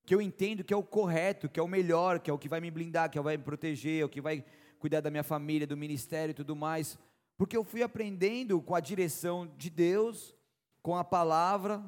que 0.05 0.15
eu 0.15 0.21
entendo 0.21 0.63
que 0.63 0.75
é 0.75 0.77
o 0.77 0.83
correto, 0.83 1.49
que 1.49 1.59
é 1.59 1.63
o 1.63 1.69
melhor, 1.69 2.21
que 2.21 2.31
é 2.31 2.35
o 2.35 2.39
que 2.39 2.51
vai 2.51 2.61
me 2.61 2.71
blindar, 2.71 3.11
que 3.11 3.17
é 3.17 3.21
o 3.21 3.25
que 3.25 3.29
vai 3.29 3.37
me 3.39 3.43
proteger, 3.43 4.03
é 4.03 4.05
o 4.05 4.11
que 4.11 4.21
vai 4.21 4.45
cuidar 4.79 5.01
da 5.01 5.11
minha 5.11 5.23
família, 5.23 5.67
do 5.67 5.77
ministério 5.77 6.33
e 6.33 6.35
tudo 6.35 6.55
mais, 6.55 6.99
porque 7.39 7.57
eu 7.57 7.65
fui 7.65 7.83
aprendendo 7.83 8.61
com 8.61 8.75
a 8.75 8.81
direção 8.81 9.47
de 9.57 9.71
Deus, 9.71 10.37
com 10.83 10.97
a 10.97 11.05
palavra. 11.05 11.83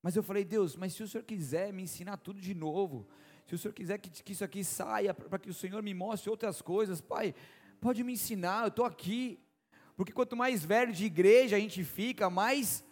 Mas 0.00 0.14
eu 0.14 0.22
falei, 0.22 0.44
Deus, 0.44 0.76
mas 0.76 0.92
se 0.92 1.02
o 1.02 1.08
Senhor 1.08 1.24
quiser 1.24 1.72
me 1.72 1.82
ensinar 1.82 2.18
tudo 2.18 2.40
de 2.40 2.54
novo, 2.54 3.08
se 3.48 3.56
o 3.56 3.58
Senhor 3.58 3.74
quiser 3.74 3.98
que, 3.98 4.10
que 4.10 4.32
isso 4.32 4.44
aqui 4.44 4.62
saia, 4.62 5.12
para 5.12 5.40
que 5.40 5.50
o 5.50 5.54
Senhor 5.54 5.82
me 5.82 5.92
mostre 5.92 6.30
outras 6.30 6.62
coisas, 6.62 7.00
Pai, 7.00 7.34
pode 7.80 8.04
me 8.04 8.12
ensinar, 8.12 8.62
eu 8.62 8.68
estou 8.68 8.84
aqui. 8.84 9.40
Porque 9.96 10.12
quanto 10.12 10.36
mais 10.36 10.64
velho 10.64 10.92
de 10.92 11.04
igreja 11.04 11.56
a 11.56 11.60
gente 11.60 11.82
fica, 11.82 12.30
mais 12.30 12.84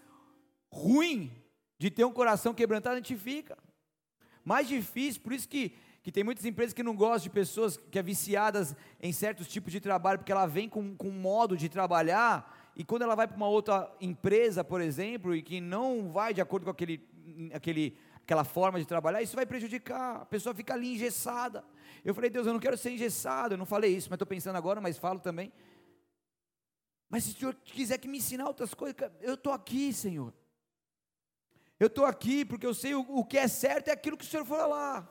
ruim 0.71 1.31
de 1.79 1.91
ter 1.91 2.05
um 2.05 2.13
coração 2.13 2.55
quebrantado, 2.55 2.95
a 2.95 2.99
gente 2.99 3.17
fica. 3.17 3.57
Mais 4.45 4.69
difícil, 4.69 5.21
por 5.21 5.33
isso 5.33 5.49
que, 5.49 5.75
que 6.03 6.13
tem 6.13 6.25
muitas 6.25 6.45
empresas 6.45 6.73
que 6.73 6.83
não 6.83 6.95
gostam 6.95 7.25
de 7.25 7.31
pessoas 7.31 7.77
que 7.77 7.99
é 7.99 8.03
viciadas 8.03 8.75
em 9.01 9.13
certos 9.13 9.49
tipos 9.49 9.73
de 9.73 9.81
trabalho, 9.81 10.19
porque 10.19 10.33
ela 10.33 10.47
vem 10.47 10.69
com, 10.69 10.95
com 10.97 11.09
um 11.09 11.21
modo 11.21 11.57
de 11.57 11.69
trabalhar, 11.69 12.73
e 12.77 12.85
quando 12.85 13.03
ela 13.03 13.15
vai 13.15 13.27
para 13.27 13.37
uma 13.37 13.49
outra 13.49 13.93
empresa, 14.01 14.65
por 14.65 14.81
exemplo, 14.81 15.35
e 15.35 15.43
que 15.43 15.61
não 15.61 16.11
vai 16.11 16.33
de 16.33 16.41
acordo 16.41 16.65
com 16.65 16.71
aquele, 16.71 17.07
aquele, 17.53 17.97
aquela 18.17 18.45
forma 18.45 18.79
de 18.79 18.87
trabalhar, 18.87 19.23
isso 19.23 19.37
vai 19.37 19.45
prejudicar, 19.45 20.23
a 20.23 20.27
pessoa 20.27 20.55
fica 20.55 20.75
ali 20.75 20.95
engessada. 20.95 21.65
Eu 22.05 22.15
falei, 22.15 22.31
Deus, 22.31 22.47
eu 22.47 22.53
não 22.53 22.61
quero 22.61 22.79
ser 22.79 22.91
engessado, 22.91 23.55
eu 23.55 23.59
não 23.59 23.67
falei 23.67 23.95
isso, 23.95 24.09
mas 24.09 24.17
estou 24.17 24.27
pensando 24.27 24.57
agora, 24.57 24.81
mas 24.81 24.97
falo 24.97 25.19
também. 25.19 25.53
Mas 27.09 27.25
se 27.25 27.33
o 27.33 27.39
Senhor 27.39 27.55
quiser 27.65 27.99
que 27.99 28.07
me 28.07 28.19
ensinar 28.19 28.47
outras 28.47 28.73
coisas, 28.73 28.97
eu 29.21 29.35
estou 29.35 29.53
aqui, 29.53 29.93
Senhor. 29.93 30.33
Eu 31.81 31.87
estou 31.87 32.05
aqui 32.05 32.45
porque 32.45 32.67
eu 32.67 32.75
sei 32.75 32.95
o, 32.95 33.01
o, 33.09 33.25
que 33.25 33.39
é 33.39 33.49
certo 33.49 33.89
é 33.89 33.93
aquilo 33.93 34.19
que 34.19 34.25
o 34.25 34.29
Senhor 34.29 34.45
for 34.45 34.67
lá. 34.67 35.09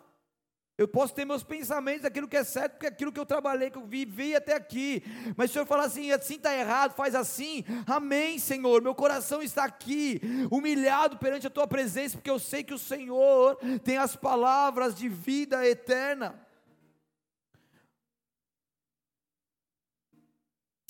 Eu 0.78 0.88
posso 0.88 1.14
ter 1.14 1.26
meus 1.26 1.44
pensamentos 1.44 2.04
daquilo 2.04 2.28
que 2.28 2.38
é 2.38 2.44
certo, 2.44 2.74
porque 2.74 2.86
é 2.86 2.90
aquilo 2.90 3.12
que 3.12 3.20
eu 3.20 3.26
trabalhei, 3.26 3.70
que 3.70 3.78
eu 3.78 3.86
vivi 3.86 4.34
até 4.34 4.54
aqui. 4.54 5.04
Mas 5.36 5.50
o 5.50 5.54
Senhor 5.54 5.66
falar 5.66 5.86
assim, 5.86 6.12
assim 6.12 6.36
está 6.36 6.56
errado, 6.56 6.94
faz 6.94 7.16
assim. 7.16 7.66
Amém, 7.86 8.40
Senhor. 8.40 8.82
Meu 8.82 8.96
coração 8.96 9.42
está 9.42 9.66
aqui, 9.66 10.22
humilhado 10.50 11.18
perante 11.18 11.48
a 11.48 11.50
tua 11.50 11.68
presença, 11.68 12.16
porque 12.16 12.30
eu 12.30 12.40
sei 12.40 12.64
que 12.64 12.74
o 12.74 12.80
Senhor 12.80 13.58
tem 13.84 13.98
as 13.98 14.16
palavras 14.16 14.96
de 14.96 15.10
vida 15.10 15.68
eterna. 15.68 16.48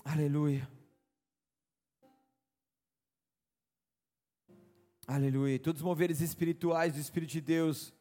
Aleluia. 0.03 0.78
Aleluia. 5.11 5.57
Todos 5.57 5.81
os 5.81 5.85
moveres 5.85 6.21
espirituais 6.21 6.93
do 6.93 6.99
Espírito 6.99 7.31
de 7.31 7.41
Deus 7.41 7.91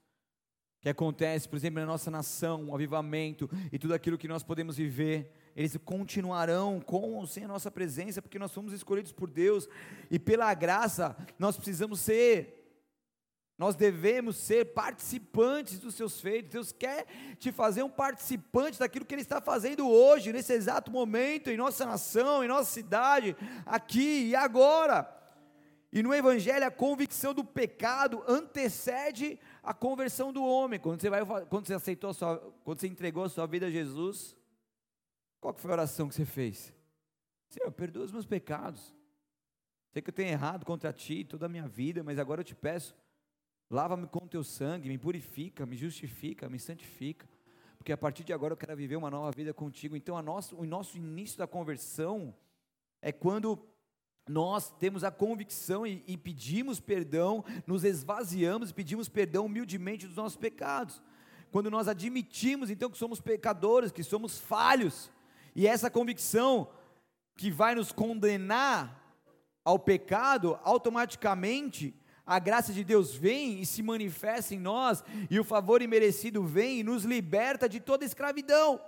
que 0.79 0.91
acontece, 0.91 1.49
por 1.49 1.57
exemplo, 1.57 1.81
na 1.81 1.87
nossa 1.87 2.11
nação, 2.11 2.69
o 2.69 2.75
avivamento 2.75 3.49
e 3.73 3.79
tudo 3.79 3.95
aquilo 3.95 4.19
que 4.19 4.29
nós 4.29 4.43
podemos 4.43 4.77
viver, 4.77 5.33
eles 5.57 5.75
continuarão 5.79 6.83
com 6.83 7.15
ou 7.15 7.27
sem 7.27 7.45
a 7.45 7.49
nossa 7.49 7.71
presença, 7.71 8.21
porque 8.21 8.39
nós 8.39 8.51
somos 8.51 8.75
escolhidos 8.75 9.11
por 9.11 9.31
Deus 9.31 9.67
e 10.11 10.19
pela 10.19 10.53
graça 10.53 11.17
nós 11.39 11.57
precisamos 11.57 11.99
ser 12.01 12.57
nós 13.57 13.75
devemos 13.75 14.37
ser 14.37 14.67
participantes 14.67 15.79
dos 15.79 15.95
seus 15.95 16.21
feitos. 16.21 16.53
Deus 16.53 16.73
quer 16.73 17.07
te 17.39 17.51
fazer 17.51 17.83
um 17.83 17.91
participante 17.91 18.79
daquilo 18.79 19.07
que 19.07 19.15
Ele 19.15 19.23
está 19.23 19.41
fazendo 19.41 19.89
hoje, 19.89 20.31
nesse 20.31 20.53
exato 20.53 20.91
momento, 20.91 21.49
em 21.49 21.57
nossa 21.57 21.87
nação, 21.87 22.45
em 22.45 22.49
nossa 22.49 22.71
cidade, 22.71 23.35
aqui 23.65 24.27
e 24.27 24.37
agora. 24.37 25.18
E 25.91 26.03
no 26.03 26.13
Evangelho, 26.13 26.67
a 26.67 26.71
convicção 26.71 27.33
do 27.33 27.43
pecado 27.43 28.23
antecede 28.29 29.39
a 29.63 29.73
conversão 29.73 30.33
do 30.33 30.45
homem. 30.45 30.79
Quando 30.79 31.01
você, 31.01 31.09
vai, 31.09 31.25
quando 31.47 31.67
você 31.67 31.75
aceitou, 31.75 32.13
sua, 32.13 32.39
quando 32.63 32.81
você 32.81 32.87
entregou 32.87 33.25
a 33.25 33.29
sua 33.29 33.47
vida 33.47 33.67
a 33.67 33.71
Jesus, 33.71 34.37
qual 35.41 35.55
foi 35.55 35.71
a 35.71 35.75
oração 35.75 36.09
que 36.09 36.15
você 36.15 36.27
fez? 36.27 36.75
Senhor, 37.49 37.71
perdoa 37.73 38.05
os 38.05 38.13
meus 38.13 38.27
pecados. 38.27 38.95
Sei 39.91 40.03
que 40.03 40.11
eu 40.11 40.15
tenho 40.15 40.29
errado 40.29 40.67
contra 40.67 40.93
ti 40.93 41.25
toda 41.25 41.47
a 41.47 41.49
minha 41.49 41.67
vida, 41.67 42.03
mas 42.03 42.19
agora 42.19 42.43
eu 42.43 42.45
te 42.45 42.55
peço, 42.55 42.95
lava-me 43.71 44.07
com 44.07 44.25
o 44.25 44.29
teu 44.29 44.45
sangue, 44.45 44.91
me 44.91 44.99
purifica, 44.99 45.65
me 45.65 45.77
justifica, 45.77 46.51
me 46.51 46.59
santifica. 46.59 47.27
Porque 47.79 47.93
a 47.93 47.97
partir 47.97 48.25
de 48.25 48.33
agora 48.35 48.53
eu 48.53 48.57
quero 48.57 48.77
viver 48.77 48.97
uma 48.97 49.11
nova 49.11 49.31
vida 49.31 49.55
contigo. 49.55 49.97
Então, 49.97 50.21
nosso, 50.21 50.57
o 50.57 50.67
nosso 50.67 50.99
início 50.99 51.39
da 51.39 51.47
conversão 51.47 52.35
é 53.01 53.11
quando 53.11 53.59
nós 54.29 54.71
temos 54.79 55.05
a 55.05 55.11
convicção 55.11 55.87
e, 55.87 56.03
e, 56.07 56.17
pedimos 56.17 56.81
perdão, 56.81 57.45
nos 57.67 57.85
esvaziamos 57.85 58.71
e 58.71 58.75
pedimos 58.75 59.09
perdão 59.09 59.47
humildemente 59.47 60.07
dos 60.07 60.17
nossos 60.17 60.37
pecados. 60.37 61.03
Quando 61.51 61.71
nós 61.71 61.89
admitimos 61.89 62.71
então 62.71 62.91
que 62.91 62.99
somos 62.99 63.21
pecadores, 63.21 63.93
que 63.93 64.05
somos 64.05 64.39
falhos, 64.39 65.11
e 65.55 65.67
essa 65.67 65.91
convicção 65.91 66.69
que 67.37 67.51
vai 67.51 67.75
nos 67.75 67.91
condenar 67.93 68.99
ao 69.65 69.79
pecado, 69.79 70.59
automaticamente 70.63 71.95
a 72.27 72.39
graça 72.39 72.73
de 72.73 72.85
Deus 72.85 73.15
vem 73.15 73.61
e 73.61 73.67
se 73.67 73.83
manifesta 73.83 74.55
em 74.55 74.59
nós, 74.59 75.03
e 75.31 75.41
o 75.41 75.45
favor 75.45 75.81
imerecido 75.81 76.45
vem 76.45 76.81
e 76.81 76.85
nos 76.85 77.05
liberta 77.05 77.69
de 77.69 77.81
toda 77.81 78.05
escravidão. 78.05 78.81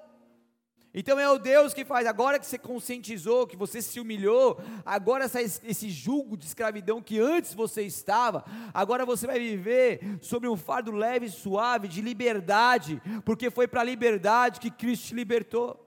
Então 0.92 1.20
é 1.20 1.30
o 1.30 1.38
Deus 1.38 1.72
que 1.72 1.84
faz, 1.84 2.04
agora 2.04 2.38
que 2.38 2.46
você 2.46 2.58
conscientizou, 2.58 3.46
que 3.46 3.56
você 3.56 3.80
se 3.80 4.00
humilhou, 4.00 4.60
agora 4.84 5.24
essa, 5.24 5.40
esse 5.40 5.88
julgo 5.88 6.36
de 6.36 6.46
escravidão 6.46 7.00
que 7.00 7.20
antes 7.20 7.54
você 7.54 7.82
estava, 7.82 8.44
agora 8.74 9.06
você 9.06 9.24
vai 9.24 9.38
viver 9.38 10.00
sobre 10.20 10.48
um 10.48 10.56
fardo 10.56 10.90
leve 10.90 11.26
e 11.26 11.30
suave 11.30 11.86
de 11.86 12.00
liberdade, 12.00 13.00
porque 13.24 13.50
foi 13.50 13.68
para 13.68 13.82
a 13.82 13.84
liberdade 13.84 14.58
que 14.58 14.70
Cristo 14.70 15.08
te 15.08 15.14
libertou. 15.14 15.86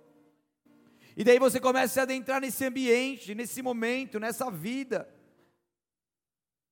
E 1.18 1.24
daí 1.24 1.38
você 1.38 1.60
começa 1.60 2.00
a 2.00 2.04
adentrar 2.04 2.40
nesse 2.40 2.64
ambiente, 2.64 3.36
nesse 3.36 3.62
momento, 3.62 4.22
nessa 4.22 4.50
vida. 4.50 5.08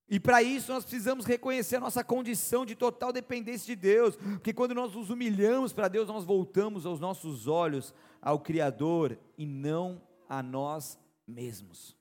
E 0.09 0.19
para 0.19 0.41
isso 0.41 0.73
nós 0.73 0.83
precisamos 0.83 1.25
reconhecer 1.25 1.77
a 1.77 1.79
nossa 1.81 2.03
condição 2.03 2.65
de 2.65 2.75
total 2.75 3.13
dependência 3.13 3.65
de 3.65 3.75
Deus, 3.75 4.15
porque 4.15 4.51
quando 4.51 4.75
nós 4.75 4.93
nos 4.93 5.09
humilhamos 5.09 5.71
para 5.71 5.87
Deus, 5.87 6.07
nós 6.07 6.25
voltamos 6.25 6.85
aos 6.85 6.99
nossos 6.99 7.47
olhos 7.47 7.93
ao 8.21 8.39
Criador 8.39 9.17
e 9.37 9.45
não 9.45 10.01
a 10.29 10.43
nós 10.43 10.99
mesmos. 11.27 11.97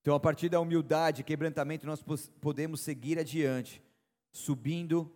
Então, 0.00 0.14
a 0.14 0.20
partir 0.20 0.48
da 0.48 0.60
humildade 0.60 1.20
e 1.20 1.24
quebrantamento, 1.24 1.86
nós 1.86 2.02
podemos 2.40 2.80
seguir 2.80 3.18
adiante, 3.18 3.82
subindo 4.30 5.12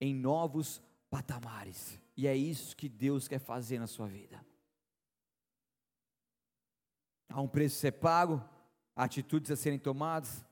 em 0.00 0.14
novos 0.14 0.82
patamares. 1.08 2.00
E 2.16 2.26
é 2.26 2.36
isso 2.36 2.76
que 2.76 2.88
Deus 2.88 3.26
quer 3.26 3.38
fazer 3.38 3.78
na 3.78 3.86
sua 3.86 4.06
vida. 4.06 4.44
Há 7.28 7.40
um 7.40 7.48
preço 7.48 7.76
a 7.78 7.80
ser 7.80 7.92
pago, 7.92 8.44
atitudes 8.94 9.50
a 9.50 9.56
serem 9.56 9.78
tomadas? 9.78 10.44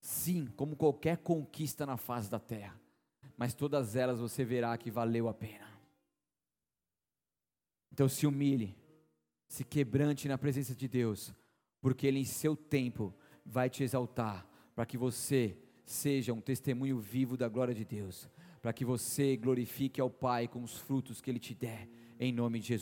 Sim, 0.00 0.46
como 0.46 0.76
qualquer 0.76 1.18
conquista 1.18 1.84
na 1.84 1.96
face 1.96 2.30
da 2.30 2.38
terra. 2.38 2.80
Mas 3.36 3.52
todas 3.52 3.96
elas 3.96 4.20
você 4.20 4.44
verá 4.44 4.76
que 4.78 4.90
valeu 4.90 5.28
a 5.28 5.34
pena. 5.34 5.73
Então 7.94 8.08
se 8.08 8.26
humilhe, 8.26 8.76
se 9.46 9.62
quebrante 9.62 10.26
na 10.26 10.36
presença 10.36 10.74
de 10.74 10.88
Deus, 10.88 11.32
porque 11.80 12.08
Ele 12.08 12.18
em 12.18 12.24
seu 12.24 12.56
tempo 12.56 13.14
vai 13.46 13.70
te 13.70 13.84
exaltar, 13.84 14.44
para 14.74 14.84
que 14.84 14.98
você 14.98 15.56
seja 15.84 16.32
um 16.32 16.40
testemunho 16.40 16.98
vivo 16.98 17.36
da 17.36 17.48
glória 17.48 17.72
de 17.72 17.84
Deus, 17.84 18.28
para 18.60 18.72
que 18.72 18.84
você 18.84 19.36
glorifique 19.36 20.00
ao 20.00 20.10
Pai 20.10 20.48
com 20.48 20.60
os 20.64 20.76
frutos 20.76 21.20
que 21.20 21.30
Ele 21.30 21.38
te 21.38 21.54
der, 21.54 21.88
em 22.18 22.32
nome 22.32 22.58
de 22.58 22.66
Jesus. 22.66 22.72